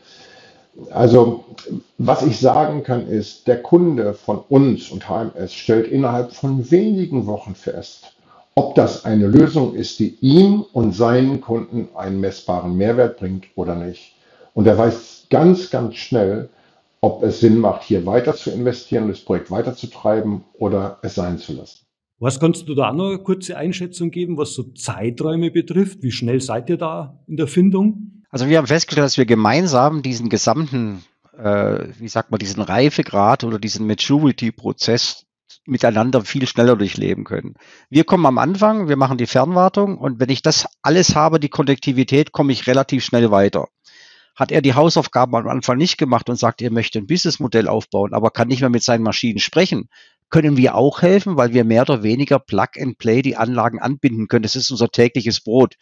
Also 0.92 1.44
was 1.98 2.22
ich 2.22 2.40
sagen 2.40 2.84
kann 2.84 3.08
ist, 3.08 3.48
der 3.48 3.64
Kunde 3.64 4.14
von 4.14 4.40
uns 4.48 4.92
und 4.92 5.10
HMS 5.10 5.54
stellt 5.54 5.88
innerhalb 5.88 6.34
von 6.34 6.70
wenigen 6.70 7.26
Wochen 7.26 7.56
fest, 7.56 8.14
ob 8.54 8.76
das 8.76 9.06
eine 9.06 9.26
Lösung 9.26 9.74
ist, 9.74 9.98
die 9.98 10.18
ihm 10.22 10.64
und 10.74 10.94
seinen 10.94 11.42
Kunden 11.42 11.90
einen 11.96 12.20
messbaren 12.20 12.78
Mehrwert 12.78 13.18
bringt 13.18 13.46
oder 13.56 13.74
nicht. 13.74 14.14
Und 14.54 14.68
er 14.68 14.78
weiß 14.78 15.28
ganz, 15.32 15.72
ganz 15.72 15.96
schnell, 15.96 16.50
ob 17.08 17.24
es 17.24 17.40
Sinn 17.40 17.60
macht, 17.60 17.84
hier 17.84 18.06
weiter 18.06 18.36
zu 18.36 18.52
investieren 18.52 19.04
und 19.04 19.10
das 19.10 19.22
Projekt 19.22 19.50
weiterzutreiben 19.50 20.44
oder 20.54 21.00
es 21.04 21.16
sein 21.16 21.38
zu 21.38 21.54
lassen. 21.54 21.86
Was 22.20 22.40
kannst 22.40 22.68
du 22.68 22.76
da 22.76 22.92
noch 22.92 23.10
eine 23.10 23.20
kurze 23.20 23.56
Einschätzung 23.56 24.12
geben, 24.12 24.38
was 24.38 24.54
so 24.54 24.64
Zeiträume 24.74 25.52
betrifft? 25.52 26.02
Wie 26.02 26.12
schnell 26.12 26.42
seid 26.42 26.70
ihr 26.70 26.78
da 26.78 27.24
in 27.28 27.38
der 27.38 27.48
Findung? 27.48 28.24
Also 28.30 28.50
wir 28.50 28.58
haben 28.58 28.68
festgestellt, 28.68 29.06
dass 29.06 29.18
wir 29.18 29.26
gemeinsam 29.26 30.02
diesen 30.02 30.28
gesamten, 30.28 31.04
äh, 31.38 31.88
wie 31.98 32.10
sagt 32.10 32.32
man, 32.32 32.40
diesen 32.40 32.62
Reifegrad 32.62 33.46
oder 33.46 33.58
diesen 33.58 33.88
Maturity-Prozess 33.88 35.26
miteinander 35.66 36.22
viel 36.26 36.46
schneller 36.46 36.76
durchleben 36.76 37.24
können. 37.24 37.54
Wir 37.90 38.04
kommen 38.04 38.26
am 38.26 38.38
Anfang, 38.38 38.90
wir 38.90 38.98
machen 38.98 39.18
die 39.18 39.28
Fernwartung 39.28 39.98
und 39.98 40.20
wenn 40.20 40.30
ich 40.30 40.42
das 40.42 40.68
alles 40.82 41.16
habe, 41.16 41.40
die 41.40 41.50
Konnektivität, 41.50 42.34
komme 42.34 42.52
ich 42.52 42.68
relativ 42.68 43.06
schnell 43.06 43.32
weiter 43.32 43.68
hat 44.38 44.52
er 44.52 44.62
die 44.62 44.76
Hausaufgaben 44.76 45.36
am 45.36 45.48
Anfang 45.48 45.78
nicht 45.78 45.98
gemacht 45.98 46.30
und 46.30 46.38
sagt, 46.38 46.62
er 46.62 46.72
möchte 46.72 47.00
ein 47.00 47.08
Businessmodell 47.08 47.68
aufbauen, 47.68 48.14
aber 48.14 48.30
kann 48.30 48.48
nicht 48.48 48.62
mehr 48.62 48.70
mit 48.70 48.84
seinen 48.84 49.04
Maschinen 49.04 49.40
sprechen, 49.40 49.90
können 50.30 50.58
wir 50.58 50.76
auch 50.76 51.02
helfen, 51.02 51.38
weil 51.38 51.54
wir 51.54 51.64
mehr 51.64 51.82
oder 51.82 52.04
weniger 52.04 52.38
Plug 52.38 52.80
and 52.80 53.00
Play 53.00 53.24
die 53.24 53.36
Anlagen 53.36 53.80
anbinden 53.80 54.28
können. 54.28 54.44
Das 54.44 54.56
ist 54.56 54.70
unser 54.70 54.90
tägliches 54.90 55.42
Brot. 55.42 55.76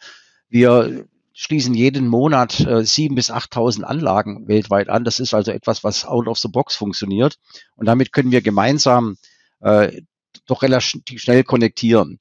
Wir 0.48 1.04
schließen 1.34 1.74
jeden 1.74 2.08
Monat 2.08 2.60
äh, 2.60 2.80
7.000 2.80 3.14
bis 3.14 3.30
8.000 3.30 3.82
Anlagen 3.82 4.48
weltweit 4.48 4.88
an. 4.88 5.04
Das 5.04 5.20
ist 5.20 5.34
also 5.34 5.50
etwas, 5.50 5.84
was 5.84 6.06
out 6.06 6.26
of 6.26 6.38
the 6.38 6.48
box 6.48 6.76
funktioniert. 6.76 7.36
Und 7.74 7.86
damit 7.86 8.12
können 8.12 8.30
wir 8.30 8.40
gemeinsam 8.40 9.18
äh, 9.60 10.00
doch 10.46 10.62
relativ 10.62 11.20
schnell 11.20 11.44
konnektieren. 11.44 12.20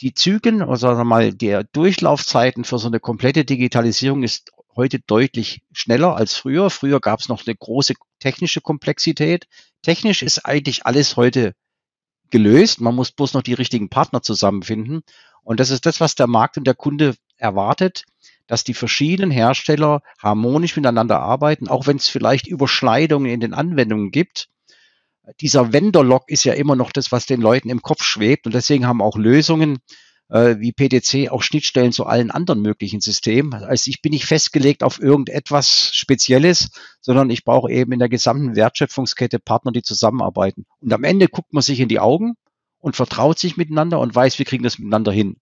Die 0.00 0.14
Zügen, 0.14 0.62
also 0.62 0.86
sagen 0.86 0.98
wir 0.98 1.04
mal, 1.04 1.34
der 1.34 1.64
Durchlaufzeiten 1.64 2.64
für 2.64 2.78
so 2.78 2.86
eine 2.86 3.00
komplette 3.00 3.44
Digitalisierung 3.44 4.22
ist 4.22 4.50
heute 4.76 5.00
deutlich 5.00 5.62
schneller 5.72 6.16
als 6.16 6.34
früher. 6.36 6.70
Früher 6.70 7.00
gab 7.00 7.20
es 7.20 7.28
noch 7.28 7.46
eine 7.46 7.54
große 7.54 7.94
technische 8.18 8.60
Komplexität. 8.60 9.46
Technisch 9.82 10.22
ist 10.22 10.44
eigentlich 10.44 10.86
alles 10.86 11.16
heute 11.16 11.54
gelöst. 12.30 12.80
Man 12.80 12.94
muss 12.94 13.12
bloß 13.12 13.34
noch 13.34 13.42
die 13.42 13.54
richtigen 13.54 13.88
Partner 13.88 14.22
zusammenfinden. 14.22 15.02
Und 15.42 15.60
das 15.60 15.70
ist 15.70 15.86
das, 15.86 16.00
was 16.00 16.14
der 16.14 16.26
Markt 16.26 16.56
und 16.56 16.66
der 16.66 16.74
Kunde 16.74 17.14
erwartet, 17.36 18.04
dass 18.46 18.64
die 18.64 18.74
verschiedenen 18.74 19.30
Hersteller 19.30 20.02
harmonisch 20.18 20.76
miteinander 20.76 21.20
arbeiten, 21.20 21.68
auch 21.68 21.86
wenn 21.86 21.96
es 21.96 22.08
vielleicht 22.08 22.46
Überschneidungen 22.46 23.30
in 23.30 23.40
den 23.40 23.54
Anwendungen 23.54 24.10
gibt. 24.10 24.48
Dieser 25.40 25.72
Vendor-Log 25.72 26.24
ist 26.28 26.44
ja 26.44 26.52
immer 26.54 26.76
noch 26.76 26.92
das, 26.92 27.12
was 27.12 27.26
den 27.26 27.40
Leuten 27.40 27.70
im 27.70 27.82
Kopf 27.82 28.02
schwebt. 28.02 28.46
Und 28.46 28.54
deswegen 28.54 28.86
haben 28.86 29.00
auch 29.00 29.16
Lösungen 29.16 29.78
äh, 30.28 30.56
wie 30.58 30.72
PTC 30.72 31.30
auch 31.30 31.42
Schnittstellen 31.42 31.92
zu 31.92 32.06
allen 32.06 32.30
anderen 32.30 32.62
möglichen 32.62 33.00
Systemen. 33.00 33.54
Also 33.54 33.90
ich 33.90 34.02
bin 34.02 34.12
nicht 34.12 34.26
festgelegt 34.26 34.82
auf 34.82 35.00
irgendetwas 35.00 35.90
Spezielles, 35.92 36.70
sondern 37.00 37.30
ich 37.30 37.44
brauche 37.44 37.70
eben 37.70 37.92
in 37.92 37.98
der 37.98 38.08
gesamten 38.08 38.56
Wertschöpfungskette 38.56 39.38
Partner, 39.38 39.72
die 39.72 39.82
zusammenarbeiten. 39.82 40.64
Und 40.80 40.92
am 40.92 41.04
Ende 41.04 41.28
guckt 41.28 41.52
man 41.52 41.62
sich 41.62 41.80
in 41.80 41.88
die 41.88 42.00
Augen 42.00 42.34
und 42.78 42.96
vertraut 42.96 43.38
sich 43.38 43.56
miteinander 43.56 44.00
und 44.00 44.14
weiß, 44.14 44.38
wir 44.38 44.46
kriegen 44.46 44.64
das 44.64 44.78
miteinander 44.78 45.12
hin. 45.12 45.36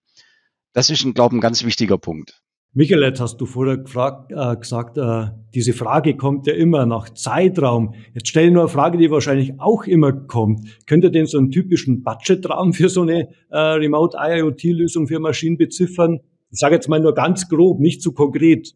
Das 0.72 0.90
ist, 0.90 1.02
glaube 1.14 1.34
ich, 1.34 1.38
ein 1.38 1.42
ganz 1.42 1.64
wichtiger 1.64 1.98
Punkt. 1.98 2.41
Michael, 2.74 3.02
jetzt 3.02 3.20
hast 3.20 3.36
du 3.36 3.44
vorher 3.44 3.76
gefragt, 3.76 4.32
äh, 4.32 4.56
gesagt, 4.56 4.96
äh, 4.96 5.26
diese 5.52 5.74
Frage 5.74 6.16
kommt 6.16 6.46
ja 6.46 6.54
immer 6.54 6.86
nach 6.86 7.10
Zeitraum. 7.10 7.92
Jetzt 8.14 8.28
stelle 8.28 8.46
ich 8.46 8.52
nur 8.54 8.62
eine 8.62 8.70
Frage, 8.70 8.96
die 8.96 9.10
wahrscheinlich 9.10 9.60
auch 9.60 9.84
immer 9.84 10.10
kommt. 10.12 10.66
Könnt 10.86 11.04
ihr 11.04 11.10
denn 11.10 11.26
so 11.26 11.36
einen 11.36 11.50
typischen 11.50 12.02
Budgetraum 12.02 12.72
für 12.72 12.88
so 12.88 13.02
eine 13.02 13.28
äh, 13.50 13.58
Remote 13.58 14.16
IoT-Lösung 14.18 15.06
für 15.06 15.20
Maschinen 15.20 15.58
beziffern? 15.58 16.20
Ich 16.50 16.60
sage 16.60 16.74
jetzt 16.76 16.88
mal 16.88 16.98
nur 16.98 17.12
ganz 17.12 17.46
grob, 17.46 17.78
nicht 17.78 18.00
zu 18.00 18.12
konkret. 18.12 18.72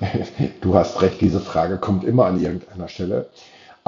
Du 0.60 0.74
hast 0.74 1.02
recht, 1.02 1.20
diese 1.20 1.40
Frage 1.40 1.78
kommt 1.78 2.04
immer 2.04 2.26
an 2.26 2.40
irgendeiner 2.40 2.86
Stelle. 2.86 3.30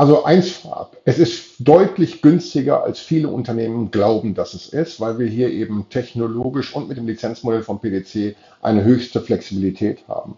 Also 0.03 0.25
eins 0.25 0.51
vorab, 0.51 0.97
es 1.05 1.21
ist 1.21 1.55
deutlich 1.61 2.23
günstiger, 2.23 2.83
als 2.83 2.99
viele 2.99 3.29
Unternehmen 3.29 3.93
glauben, 3.93 4.35
dass 4.35 4.53
es 4.53 4.67
ist, 4.67 4.99
weil 4.99 5.21
wir 5.21 5.29
hier 5.29 5.49
eben 5.49 5.87
technologisch 5.91 6.75
und 6.75 6.89
mit 6.89 6.97
dem 6.97 7.07
Lizenzmodell 7.07 7.63
von 7.63 7.79
PDC 7.79 8.35
eine 8.63 8.83
höchste 8.83 9.21
Flexibilität 9.21 10.01
haben. 10.09 10.37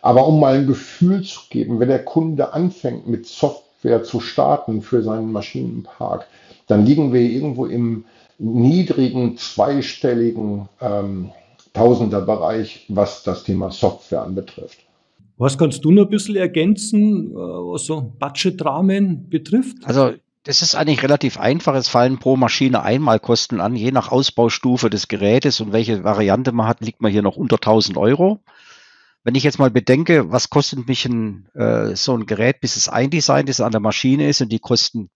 Aber 0.00 0.28
um 0.28 0.38
mal 0.38 0.54
ein 0.54 0.68
Gefühl 0.68 1.24
zu 1.24 1.40
geben, 1.50 1.80
wenn 1.80 1.88
der 1.88 2.04
Kunde 2.04 2.52
anfängt 2.52 3.08
mit 3.08 3.26
Software 3.26 4.04
zu 4.04 4.20
starten 4.20 4.80
für 4.80 5.02
seinen 5.02 5.32
Maschinenpark, 5.32 6.28
dann 6.68 6.86
liegen 6.86 7.12
wir 7.12 7.22
irgendwo 7.22 7.66
im 7.66 8.04
niedrigen 8.38 9.36
zweistelligen 9.36 10.68
ähm, 10.80 11.32
Tausenderbereich, 11.72 12.86
was 12.86 13.24
das 13.24 13.42
Thema 13.42 13.72
Software 13.72 14.22
anbetrifft. 14.22 14.78
Was 15.40 15.56
kannst 15.56 15.86
du 15.86 15.90
noch 15.90 16.02
ein 16.04 16.10
bisschen 16.10 16.36
ergänzen, 16.36 17.30
äh, 17.30 17.34
was 17.34 17.86
so 17.86 18.14
Budgetrahmen 18.18 19.30
betrifft? 19.30 19.78
Also 19.84 20.12
das 20.42 20.60
ist 20.60 20.74
eigentlich 20.74 21.02
relativ 21.02 21.40
einfach. 21.40 21.74
Es 21.74 21.88
fallen 21.88 22.18
pro 22.18 22.36
Maschine 22.36 22.82
Einmalkosten 22.82 23.58
an. 23.58 23.74
Je 23.74 23.90
nach 23.90 24.12
Ausbaustufe 24.12 24.90
des 24.90 25.08
Gerätes 25.08 25.62
und 25.62 25.72
welche 25.72 26.04
Variante 26.04 26.52
man 26.52 26.66
hat, 26.66 26.82
liegt 26.82 27.00
man 27.00 27.10
hier 27.10 27.22
noch 27.22 27.36
unter 27.36 27.56
1000 27.56 27.96
Euro. 27.96 28.40
Wenn 29.24 29.34
ich 29.34 29.42
jetzt 29.42 29.58
mal 29.58 29.70
bedenke, 29.70 30.30
was 30.30 30.50
kostet 30.50 30.86
mich 30.86 31.06
ein, 31.06 31.48
äh, 31.54 31.96
so 31.96 32.14
ein 32.14 32.26
Gerät, 32.26 32.60
bis 32.60 32.76
es 32.76 32.90
eindesignt 32.90 33.48
ist, 33.48 33.62
an 33.62 33.72
der 33.72 33.80
Maschine 33.80 34.28
ist 34.28 34.42
und 34.42 34.52
die 34.52 34.58
Kosten 34.58 35.08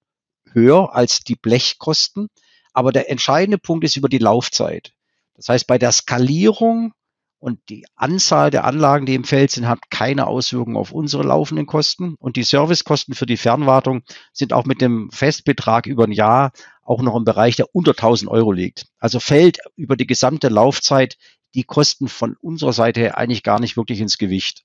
höher 0.52 0.94
als 0.94 1.20
die 1.20 1.36
Blechkosten. 1.36 2.28
Aber 2.72 2.92
der 2.92 3.10
entscheidende 3.10 3.58
Punkt 3.58 3.84
ist 3.84 3.96
über 3.96 4.08
die 4.08 4.16
Laufzeit. 4.16 4.94
Das 5.34 5.50
heißt, 5.50 5.66
bei 5.66 5.76
der 5.76 5.92
Skalierung 5.92 6.94
und 7.44 7.60
die 7.68 7.84
Anzahl 7.94 8.50
der 8.50 8.64
Anlagen, 8.64 9.04
die 9.04 9.14
im 9.14 9.24
Feld 9.24 9.50
sind, 9.50 9.68
hat 9.68 9.90
keine 9.90 10.28
Auswirkungen 10.28 10.78
auf 10.78 10.92
unsere 10.92 11.24
laufenden 11.24 11.66
Kosten. 11.66 12.14
Und 12.18 12.36
die 12.36 12.42
Servicekosten 12.42 13.14
für 13.14 13.26
die 13.26 13.36
Fernwartung 13.36 14.00
sind 14.32 14.54
auch 14.54 14.64
mit 14.64 14.80
dem 14.80 15.10
Festbetrag 15.10 15.84
über 15.84 16.04
ein 16.04 16.12
Jahr 16.12 16.52
auch 16.82 17.02
noch 17.02 17.14
im 17.14 17.24
Bereich, 17.24 17.56
der 17.56 17.66
unter 17.74 17.90
1000 17.90 18.30
Euro 18.30 18.50
liegt. 18.50 18.86
Also 18.98 19.20
fällt 19.20 19.58
über 19.76 19.94
die 19.94 20.06
gesamte 20.06 20.48
Laufzeit 20.48 21.18
die 21.54 21.64
Kosten 21.64 22.08
von 22.08 22.34
unserer 22.40 22.72
Seite 22.72 23.00
her 23.00 23.18
eigentlich 23.18 23.42
gar 23.42 23.60
nicht 23.60 23.76
wirklich 23.76 24.00
ins 24.00 24.16
Gewicht. 24.16 24.64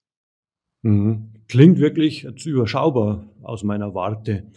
Mhm. 0.82 1.34
Klingt 1.50 1.80
wirklich 1.80 2.24
überschaubar 2.46 3.30
aus 3.44 3.64
meiner 3.66 3.94
Warte. 3.94 4.54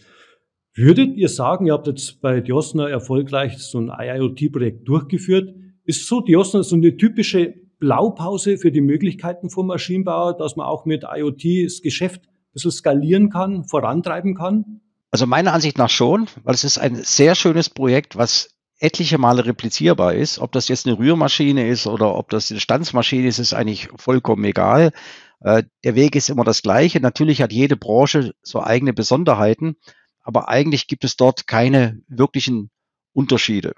Würdet 0.75 1.17
ihr 1.17 1.29
sagen, 1.29 1.67
ihr 1.67 1.73
habt 1.73 1.89
jetzt 1.89 2.21
bei 2.21 2.41
Diosna 2.41 2.89
erfolgreich 2.89 3.59
so 3.59 3.81
ein 3.81 3.91
IoT-Projekt 3.91 4.87
durchgeführt? 4.87 5.57
Ist 5.83 6.07
so 6.07 6.21
Diosna 6.21 6.63
so 6.63 6.77
eine 6.77 6.97
typische 6.97 7.63
Blaupause 7.83 8.59
für 8.59 8.71
die 8.71 8.81
Möglichkeiten 8.81 9.51
vom 9.51 9.67
Maschinenbauer, 9.67 10.37
dass 10.37 10.55
man 10.55 10.69
auch 10.69 10.85
mit 10.85 11.03
IoT 11.03 11.65
das 11.65 11.83
Geschäft 11.83 12.23
ein 12.27 12.53
bisschen 12.53 12.71
skalieren 12.71 13.29
kann, 13.29 13.65
vorantreiben 13.65 14.37
kann? 14.37 14.81
Also 15.11 15.27
meiner 15.27 15.53
Ansicht 15.53 15.79
nach 15.79 15.91
schon, 15.91 16.29
weil 16.45 16.55
es 16.55 16.63
ist 16.63 16.79
ein 16.79 16.95
sehr 16.95 17.35
schönes 17.35 17.69
Projekt, 17.69 18.17
was 18.17 18.51
etliche 18.79 19.19
Male 19.19 19.47
replizierbar 19.47 20.15
ist. 20.15 20.39
Ob 20.39 20.53
das 20.53 20.69
jetzt 20.69 20.87
eine 20.87 20.97
Rührmaschine 20.97 21.67
ist 21.67 21.89
oder 21.89 22.15
ob 22.15 22.31
das 22.31 22.53
eine 22.53 22.61
Stanzmaschine 22.61 23.27
ist, 23.27 23.41
ist 23.41 23.53
eigentlich 23.53 23.89
vollkommen 23.97 24.45
egal. 24.45 24.93
Äh, 25.41 25.65
der 25.83 25.97
Weg 25.97 26.15
ist 26.15 26.31
immer 26.31 26.45
das 26.45 26.63
gleiche. 26.63 27.01
Natürlich 27.01 27.43
hat 27.43 27.53
jede 27.53 27.77
Branche 27.77 28.33
so 28.43 28.63
eigene 28.63 28.93
Besonderheiten, 28.93 29.75
aber 30.23 30.49
eigentlich 30.49 30.87
gibt 30.87 31.03
es 31.03 31.17
dort 31.17 31.49
keine 31.49 32.01
wirklichen 32.07 32.71
Unterschiede. 33.13 33.75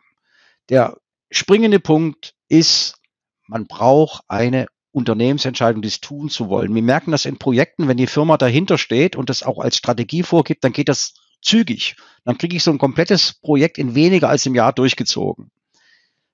Der 0.68 0.98
springende 1.30 1.80
Punkt 1.80 2.34
ist, 2.48 3.00
man 3.46 3.66
braucht 3.66 4.22
eine 4.28 4.66
Unternehmensentscheidung, 4.92 5.82
dies 5.82 6.00
tun 6.00 6.28
zu 6.28 6.48
wollen. 6.48 6.74
Wir 6.74 6.82
merken 6.82 7.10
das 7.10 7.24
in 7.24 7.38
Projekten, 7.38 7.88
wenn 7.88 7.96
die 7.96 8.06
Firma 8.06 8.36
dahinter 8.36 8.78
steht 8.78 9.16
und 9.16 9.28
das 9.28 9.42
auch 9.42 9.58
als 9.58 9.76
Strategie 9.76 10.22
vorgibt, 10.22 10.62
dann 10.62 10.72
geht 10.72 10.88
das 10.88 11.14
zügig. 11.42 11.96
Dann 12.24 12.38
kriege 12.38 12.56
ich 12.56 12.62
so 12.62 12.70
ein 12.70 12.78
komplettes 12.78 13.34
Projekt 13.34 13.76
in 13.76 13.94
weniger 13.94 14.28
als 14.28 14.46
im 14.46 14.54
Jahr 14.54 14.72
durchgezogen. 14.72 15.50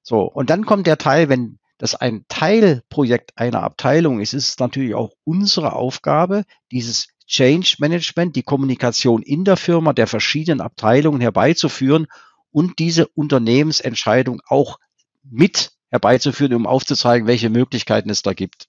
So, 0.02 0.22
und 0.22 0.50
dann 0.50 0.66
kommt 0.66 0.86
der 0.86 0.98
Teil, 0.98 1.28
wenn 1.28 1.58
das 1.78 1.94
ein 1.94 2.26
Teilprojekt 2.28 3.32
einer 3.36 3.62
Abteilung 3.62 4.20
ist, 4.20 4.34
ist 4.34 4.48
es 4.48 4.58
natürlich 4.58 4.94
auch 4.94 5.12
unsere 5.24 5.72
Aufgabe, 5.72 6.44
dieses 6.70 7.08
Change 7.26 7.76
Management, 7.78 8.36
die 8.36 8.42
Kommunikation 8.42 9.22
in 9.22 9.44
der 9.44 9.56
Firma 9.56 9.92
der 9.94 10.06
verschiedenen 10.06 10.60
Abteilungen 10.60 11.20
herbeizuführen 11.20 12.06
und 12.50 12.78
diese 12.78 13.08
Unternehmensentscheidung 13.08 14.42
auch 14.46 14.78
mit 15.22 15.72
herbeizuführen, 15.90 16.54
um 16.54 16.66
aufzuzeigen, 16.66 17.26
welche 17.26 17.50
Möglichkeiten 17.50 18.10
es 18.10 18.22
da 18.22 18.32
gibt. 18.32 18.68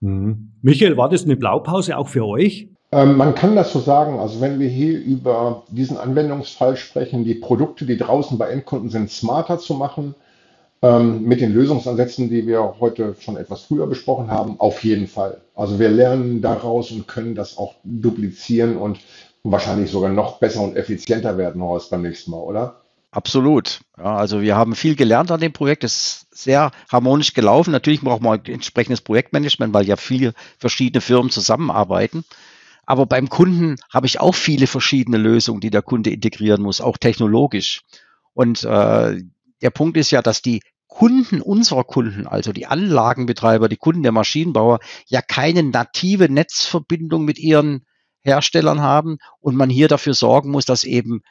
Mhm. 0.00 0.52
Michael, 0.62 0.96
war 0.96 1.08
das 1.08 1.24
eine 1.24 1.36
Blaupause 1.36 1.96
auch 1.96 2.08
für 2.08 2.24
euch? 2.24 2.68
Ähm, 2.92 3.16
man 3.16 3.34
kann 3.34 3.54
das 3.54 3.72
so 3.72 3.80
sagen. 3.80 4.18
Also 4.18 4.40
wenn 4.40 4.58
wir 4.58 4.68
hier 4.68 4.98
über 4.98 5.64
diesen 5.68 5.96
Anwendungsfall 5.96 6.76
sprechen, 6.76 7.24
die 7.24 7.34
Produkte, 7.34 7.86
die 7.86 7.96
draußen 7.96 8.38
bei 8.38 8.48
Endkunden 8.48 8.90
sind, 8.90 9.10
smarter 9.10 9.58
zu 9.58 9.74
machen, 9.74 10.14
ähm, 10.82 11.24
mit 11.24 11.40
den 11.40 11.52
Lösungsansätzen, 11.52 12.30
die 12.30 12.46
wir 12.46 12.76
heute 12.80 13.14
schon 13.20 13.36
etwas 13.36 13.62
früher 13.62 13.86
besprochen 13.86 14.30
haben, 14.30 14.58
auf 14.58 14.82
jeden 14.82 15.06
Fall. 15.06 15.42
Also 15.54 15.78
wir 15.78 15.90
lernen 15.90 16.40
daraus 16.40 16.90
und 16.90 17.06
können 17.06 17.34
das 17.34 17.58
auch 17.58 17.74
duplizieren 17.84 18.76
und 18.76 18.98
wahrscheinlich 19.42 19.90
sogar 19.90 20.10
noch 20.10 20.38
besser 20.38 20.62
und 20.62 20.76
effizienter 20.76 21.36
werden, 21.36 21.62
Horst, 21.62 21.90
beim 21.90 22.02
nächsten 22.02 22.30
Mal, 22.30 22.40
oder? 22.40 22.79
Absolut. 23.12 23.80
Ja, 23.98 24.16
also 24.16 24.40
wir 24.40 24.56
haben 24.56 24.76
viel 24.76 24.94
gelernt 24.94 25.32
an 25.32 25.40
dem 25.40 25.52
Projekt. 25.52 25.82
Es 25.82 26.26
ist 26.30 26.42
sehr 26.42 26.70
harmonisch 26.90 27.34
gelaufen. 27.34 27.72
Natürlich 27.72 28.02
braucht 28.02 28.22
man 28.22 28.44
entsprechendes 28.44 29.00
Projektmanagement, 29.00 29.74
weil 29.74 29.86
ja 29.86 29.96
viele 29.96 30.32
verschiedene 30.58 31.00
Firmen 31.00 31.30
zusammenarbeiten. 31.30 32.24
Aber 32.86 33.06
beim 33.06 33.28
Kunden 33.28 33.76
habe 33.92 34.06
ich 34.06 34.20
auch 34.20 34.34
viele 34.34 34.66
verschiedene 34.66 35.16
Lösungen, 35.16 35.60
die 35.60 35.70
der 35.70 35.82
Kunde 35.82 36.10
integrieren 36.10 36.62
muss, 36.62 36.80
auch 36.80 36.98
technologisch. 36.98 37.82
Und 38.32 38.62
äh, 38.64 39.22
der 39.62 39.70
Punkt 39.70 39.96
ist 39.96 40.12
ja, 40.12 40.22
dass 40.22 40.40
die 40.40 40.60
Kunden 40.86 41.40
unserer 41.40 41.84
Kunden, 41.84 42.26
also 42.26 42.52
die 42.52 42.66
Anlagenbetreiber, 42.66 43.68
die 43.68 43.76
Kunden 43.76 44.02
der 44.02 44.12
Maschinenbauer, 44.12 44.80
ja 45.06 45.20
keine 45.22 45.62
native 45.62 46.28
Netzverbindung 46.28 47.24
mit 47.24 47.38
ihren 47.38 47.84
Herstellern 48.22 48.80
haben 48.82 49.18
und 49.40 49.56
man 49.56 49.70
hier 49.70 49.88
dafür 49.88 50.14
sorgen 50.14 50.50
muss, 50.50 50.64
dass 50.64 50.84
eben 50.84 51.22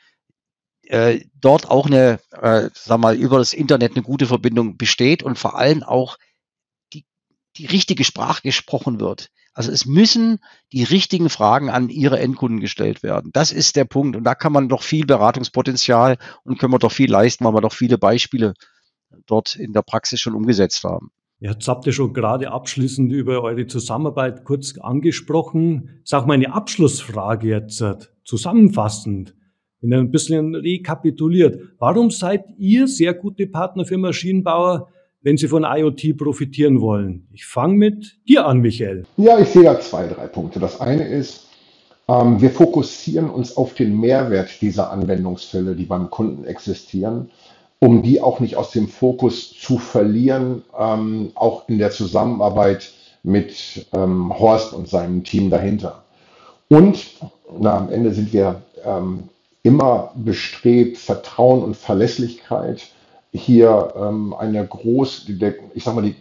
äh, 0.90 1.22
dort 1.40 1.70
auch 1.70 1.86
eine, 1.86 2.20
äh, 2.32 2.70
sag 2.74 3.00
mal, 3.00 3.16
über 3.16 3.38
das 3.38 3.54
Internet 3.54 3.96
eine 3.96 4.04
gute 4.04 4.26
Verbindung 4.26 4.76
besteht 4.76 5.22
und 5.22 5.38
vor 5.38 5.56
allem 5.56 5.84
auch 5.84 6.18
die, 6.94 7.06
die 7.58 7.68
richtige 7.68 8.04
Sprache 8.04 8.42
gesprochen 8.42 9.00
wird. 9.00 9.30
Also 9.54 9.72
es 9.72 9.86
müssen 9.86 10.40
die 10.74 10.84
richtigen 10.84 11.30
Fragen 11.30 11.70
an 11.70 11.90
Ihre 11.90 12.20
Endkunden 12.20 12.60
gestellt 12.60 13.04
werden. 13.04 13.30
Das 13.34 13.52
ist 13.52 13.76
der 13.76 13.86
Punkt. 13.86 14.16
Und 14.16 14.24
da 14.24 14.34
kann 14.34 14.52
man 14.52 14.68
doch 14.68 14.82
viel 14.82 15.06
Beratungspotenzial 15.06 16.18
und 16.44 16.58
können 16.58 16.74
wir 16.74 16.80
doch 16.80 16.92
viel 16.92 17.12
leisten, 17.12 17.46
weil 17.46 17.54
wir 17.54 17.62
doch 17.62 17.74
viele 17.74 18.00
Beispiele 18.00 18.54
dort 19.28 19.56
in 19.56 19.74
der 19.74 19.84
Praxis 19.84 20.20
schon 20.20 20.34
umgesetzt 20.34 20.84
haben. 20.84 21.12
Jetzt 21.40 21.68
habt 21.68 21.86
ihr 21.86 21.94
schon 21.94 22.14
gerade 22.14 22.52
abschließend 22.52 23.12
über 23.14 23.44
eure 23.44 23.68
Zusammenarbeit 23.68 24.44
kurz 24.44 24.78
angesprochen. 24.80 26.02
Sag 26.04 26.26
mal 26.26 26.34
eine 26.34 26.54
Abschlussfrage 26.54 27.48
jetzt 27.48 27.84
zusammenfassend 28.24 29.36
wenn 29.82 29.94
ein 29.94 30.12
bisschen 30.12 30.56
rekapituliert. 30.56 31.60
Warum 31.80 32.12
seid 32.12 32.46
ihr 32.58 32.88
sehr 32.88 33.14
gute 33.14 33.48
Partner 33.48 33.86
für 33.86 33.98
Maschinenbauer, 33.98 34.90
wenn 35.22 35.38
sie 35.38 35.48
von 35.48 35.64
IoT 35.64 36.18
profitieren 36.18 36.82
wollen? 36.82 37.28
Ich 37.34 37.46
fange 37.46 37.76
mit 37.76 38.18
dir 38.28 38.46
an, 38.46 38.60
Michael. 38.60 39.06
Ja, 39.18 39.40
ich 39.40 39.50
sehe 39.50 39.64
da 39.64 39.80
zwei, 39.80 40.08
drei 40.08 40.28
Punkte. 40.28 40.60
Das 40.60 40.82
eine 40.82 41.08
ist, 41.08 41.48
ähm, 42.08 42.42
wir 42.42 42.50
fokussieren 42.50 43.30
uns 43.30 43.56
auf 43.56 43.74
den 43.74 44.00
Mehrwert 44.00 44.62
dieser 44.62 44.92
Anwendungsfälle, 44.92 45.76
die 45.76 45.86
beim 45.86 46.10
Kunden 46.10 46.44
existieren, 46.46 47.30
um 47.80 48.02
die 48.02 48.22
auch 48.22 48.40
nicht 48.40 48.58
aus 48.58 48.72
dem 48.72 48.88
Fokus 48.88 49.54
zu 49.54 49.78
verlieren, 49.78 50.64
ähm, 50.78 51.32
auch 51.36 51.70
in 51.70 51.78
der 51.78 51.92
Zusammenarbeit 51.92 52.92
mit 53.24 53.86
ähm, 53.94 54.38
Horst 54.38 54.74
und 54.74 54.88
seinem 54.88 55.24
Team 55.24 55.50
dahinter. 55.50 56.04
Und 56.70 57.00
na, 57.60 57.78
am 57.78 57.90
Ende 57.90 58.14
sind 58.14 58.34
wir 58.34 58.62
ähm, 58.84 59.24
immer 59.64 60.14
bestrebt, 60.16 60.98
Vertrauen 60.98 61.64
und 61.64 61.76
Verlässlichkeit 61.76 62.88
hier 63.32 63.94
ähm, 63.96 64.34
eine 64.34 64.66
groß, 64.66 65.30
ich 65.76 65.84
sag 65.84 65.96
mal, 65.96 66.02
die 66.02 66.16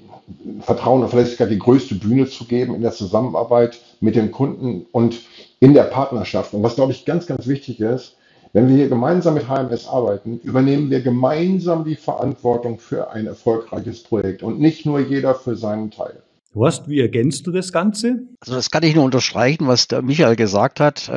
Vertrauen 0.61 1.03
und 1.03 1.09
Verlässlichkeit 1.09 1.51
die 1.51 1.59
größte 1.59 1.95
Bühne 1.95 2.27
zu 2.27 2.45
geben 2.45 2.75
in 2.75 2.83
der 2.83 2.93
Zusammenarbeit 2.93 3.79
mit 4.01 4.15
dem 4.15 4.31
Kunden 4.31 4.87
und 4.93 5.21
in 5.61 5.73
der 5.75 5.85
Partnerschaft. 5.85 6.53
Und 6.53 6.63
was, 6.63 6.75
glaube 6.75 6.93
ich, 6.93 7.05
ganz, 7.05 7.27
ganz 7.27 7.47
wichtig 7.47 7.81
ist, 7.81 8.17
wenn 8.53 8.69
wir 8.69 8.77
hier 8.77 8.89
gemeinsam 8.89 9.35
mit 9.35 9.49
HMS 9.49 9.89
arbeiten, 9.89 10.41
übernehmen 10.43 10.91
wir 10.91 11.01
gemeinsam 11.01 11.85
die 11.85 11.97
Verantwortung 11.97 12.79
für 12.79 13.11
ein 13.11 13.27
erfolgreiches 13.27 14.03
Projekt 14.03 14.43
und 14.43 14.59
nicht 14.59 14.87
nur 14.87 15.01
jeder 15.01 15.35
für 15.35 15.57
seinen 15.57 15.91
Teil. 15.91 16.23
Horst, 16.55 16.89
wie 16.89 17.01
ergänzt 17.01 17.47
du 17.47 17.53
das 17.53 17.73
Ganze? 17.73 18.23
Also 18.41 18.55
das 18.55 18.71
kann 18.71 18.83
ich 18.83 18.95
nur 18.95 19.05
unterstreichen, 19.05 19.67
was 19.67 19.87
der 19.87 20.03
Michael 20.03 20.35
gesagt 20.35 20.81
hat. 20.81 21.09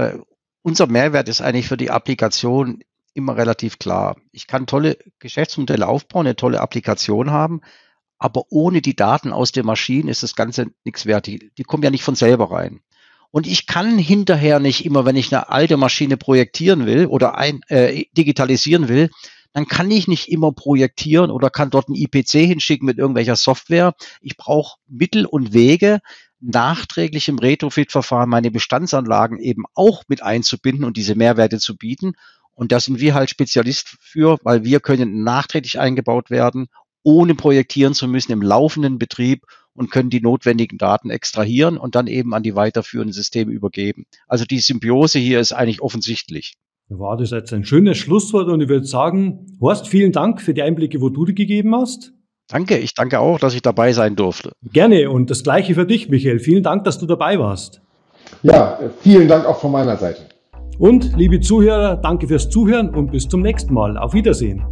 Unser 0.63 0.88
Mehrwert 0.88 1.28
ist 1.28 1.41
eigentlich 1.41 1.67
für 1.67 1.78
die 1.78 1.91
Applikation 1.91 2.84
immer 3.13 3.36
relativ 3.36 3.80
klar. 3.80 4.15
Ich 4.32 4.47
kann 4.47 4.67
tolle 4.67 4.97
Geschäftsmodelle 5.19 5.88
aufbauen, 5.88 6.28
eine 6.28 6.36
tolle 6.36 6.62
Applikation 6.62 7.32
haben, 7.32 7.62
aber 8.17 8.43
ohne 8.50 8.82
die 8.82 8.95
Daten 8.95 9.34
aus 9.34 9.52
den 9.52 9.65
Maschinen 9.65 10.08
ist 10.08 10.24
das 10.24 10.36
Ganze 10.36 10.67
nichts 10.84 11.06
wert. 11.06 11.26
Die, 11.26 11.52
die 11.58 11.63
kommen 11.63 11.84
ja 11.84 11.89
nicht 11.89 12.04
von 12.04 12.15
selber 12.15 12.52
rein. 12.52 12.82
Und 13.32 13.47
ich 13.47 13.65
kann 13.65 13.97
hinterher 13.97 14.60
nicht 14.60 14.86
immer, 14.86 15.06
wenn 15.06 15.15
ich 15.15 15.34
eine 15.34 15.50
alte 15.50 15.78
Maschine 15.78 16.17
projektieren 16.17 16.86
will 16.86 17.08
oder 17.08 17.38
ein, 17.38 17.62
äh, 17.69 18.06
digitalisieren 18.15 18.89
will, 18.89 19.10
dann 19.54 19.67
kann 19.67 19.89
ich 19.89 20.08
nicht 20.08 20.30
immer 20.30 20.52
projektieren 20.52 21.32
oder 21.32 21.50
kann 21.50 21.69
dort 21.69 21.89
ein 21.89 21.95
IPC 21.95 22.45
hinschicken 22.45 22.86
mit 22.86 22.97
irgendwelcher 22.97 23.36
Software. 23.36 23.95
Ich 24.21 24.38
brauche 24.38 24.78
Mittel 24.88 25.26
und 25.26 25.54
Wege, 25.54 26.00
nachträglich 26.42 27.28
im 27.28 27.40
Retrofit-Verfahren 27.40 28.30
meine 28.30 28.52
Bestandsanlagen 28.52 29.40
eben 29.40 29.64
auch 29.74 30.04
mit 30.08 30.24
einzubinden 30.24 30.84
und 30.84 30.98
diese 30.98 31.16
Mehrwerte 31.16 31.60
zu 31.60 31.78
bieten. 31.78 32.14
Und 32.54 32.72
da 32.72 32.80
sind 32.80 33.00
wir 33.00 33.14
halt 33.14 33.30
Spezialist 33.30 33.96
für, 34.00 34.38
weil 34.44 34.64
wir 34.64 34.80
können 34.80 35.24
nachträglich 35.24 35.80
eingebaut 35.80 36.30
werden, 36.30 36.68
ohne 37.04 37.36
projektieren 37.36 37.94
zu 37.94 38.08
müssen 38.08 38.32
im 38.32 38.42
laufenden 38.42 39.00
Betrieb 39.00 39.44
und 39.74 39.90
können 39.90 40.10
die 40.10 40.22
notwendigen 40.22 40.78
Daten 40.78 41.10
extrahieren 41.10 41.78
und 41.78 41.96
dann 41.96 42.08
eben 42.08 42.34
an 42.34 42.44
die 42.44 42.56
weiterführenden 42.56 43.14
Systeme 43.14 43.52
übergeben. 43.52 44.06
Also 44.28 44.46
die 44.46 44.60
Symbiose 44.60 45.20
hier 45.20 45.40
ist 45.40 45.54
eigentlich 45.54 45.82
offensichtlich. 45.82 46.56
War 46.90 47.16
das 47.16 47.32
jetzt 47.32 47.54
ein 47.54 47.64
schönes 47.64 47.98
Schlusswort 47.98 48.50
und 48.50 48.60
ich 48.60 48.68
würde 48.68 48.86
sagen, 48.86 49.58
Horst, 49.62 49.88
vielen 49.88 50.12
Dank 50.12 50.42
für 50.42 50.54
die 50.54 50.62
Einblicke, 50.62 51.00
wo 51.00 51.10
du 51.10 51.24
die 51.24 51.36
gegeben 51.36 51.74
hast. 51.74 52.14
Danke, 52.52 52.78
ich 52.78 52.94
danke 52.94 53.20
auch, 53.20 53.40
dass 53.40 53.54
ich 53.54 53.62
dabei 53.62 53.94
sein 53.94 54.16
durfte. 54.16 54.52
Gerne 54.74 55.10
und 55.10 55.30
das 55.30 55.44
gleiche 55.44 55.74
für 55.74 55.86
dich, 55.86 56.10
Michael. 56.10 56.40
Vielen 56.40 56.64
Dank, 56.64 56.84
dass 56.84 57.00
du 57.00 57.06
dabei 57.06 57.40
warst. 57.40 57.82
Ja, 58.44 58.78
vielen 59.00 59.28
Dank 59.28 59.46
auch 59.46 59.60
von 59.60 59.72
meiner 59.72 59.96
Seite. 59.98 60.22
Und 60.78 61.16
liebe 61.16 61.40
Zuhörer, 61.40 61.96
danke 61.96 62.28
fürs 62.28 62.50
Zuhören 62.50 62.90
und 62.90 63.12
bis 63.12 63.28
zum 63.28 63.42
nächsten 63.42 63.74
Mal. 63.74 63.98
Auf 63.98 64.14
Wiedersehen. 64.14 64.64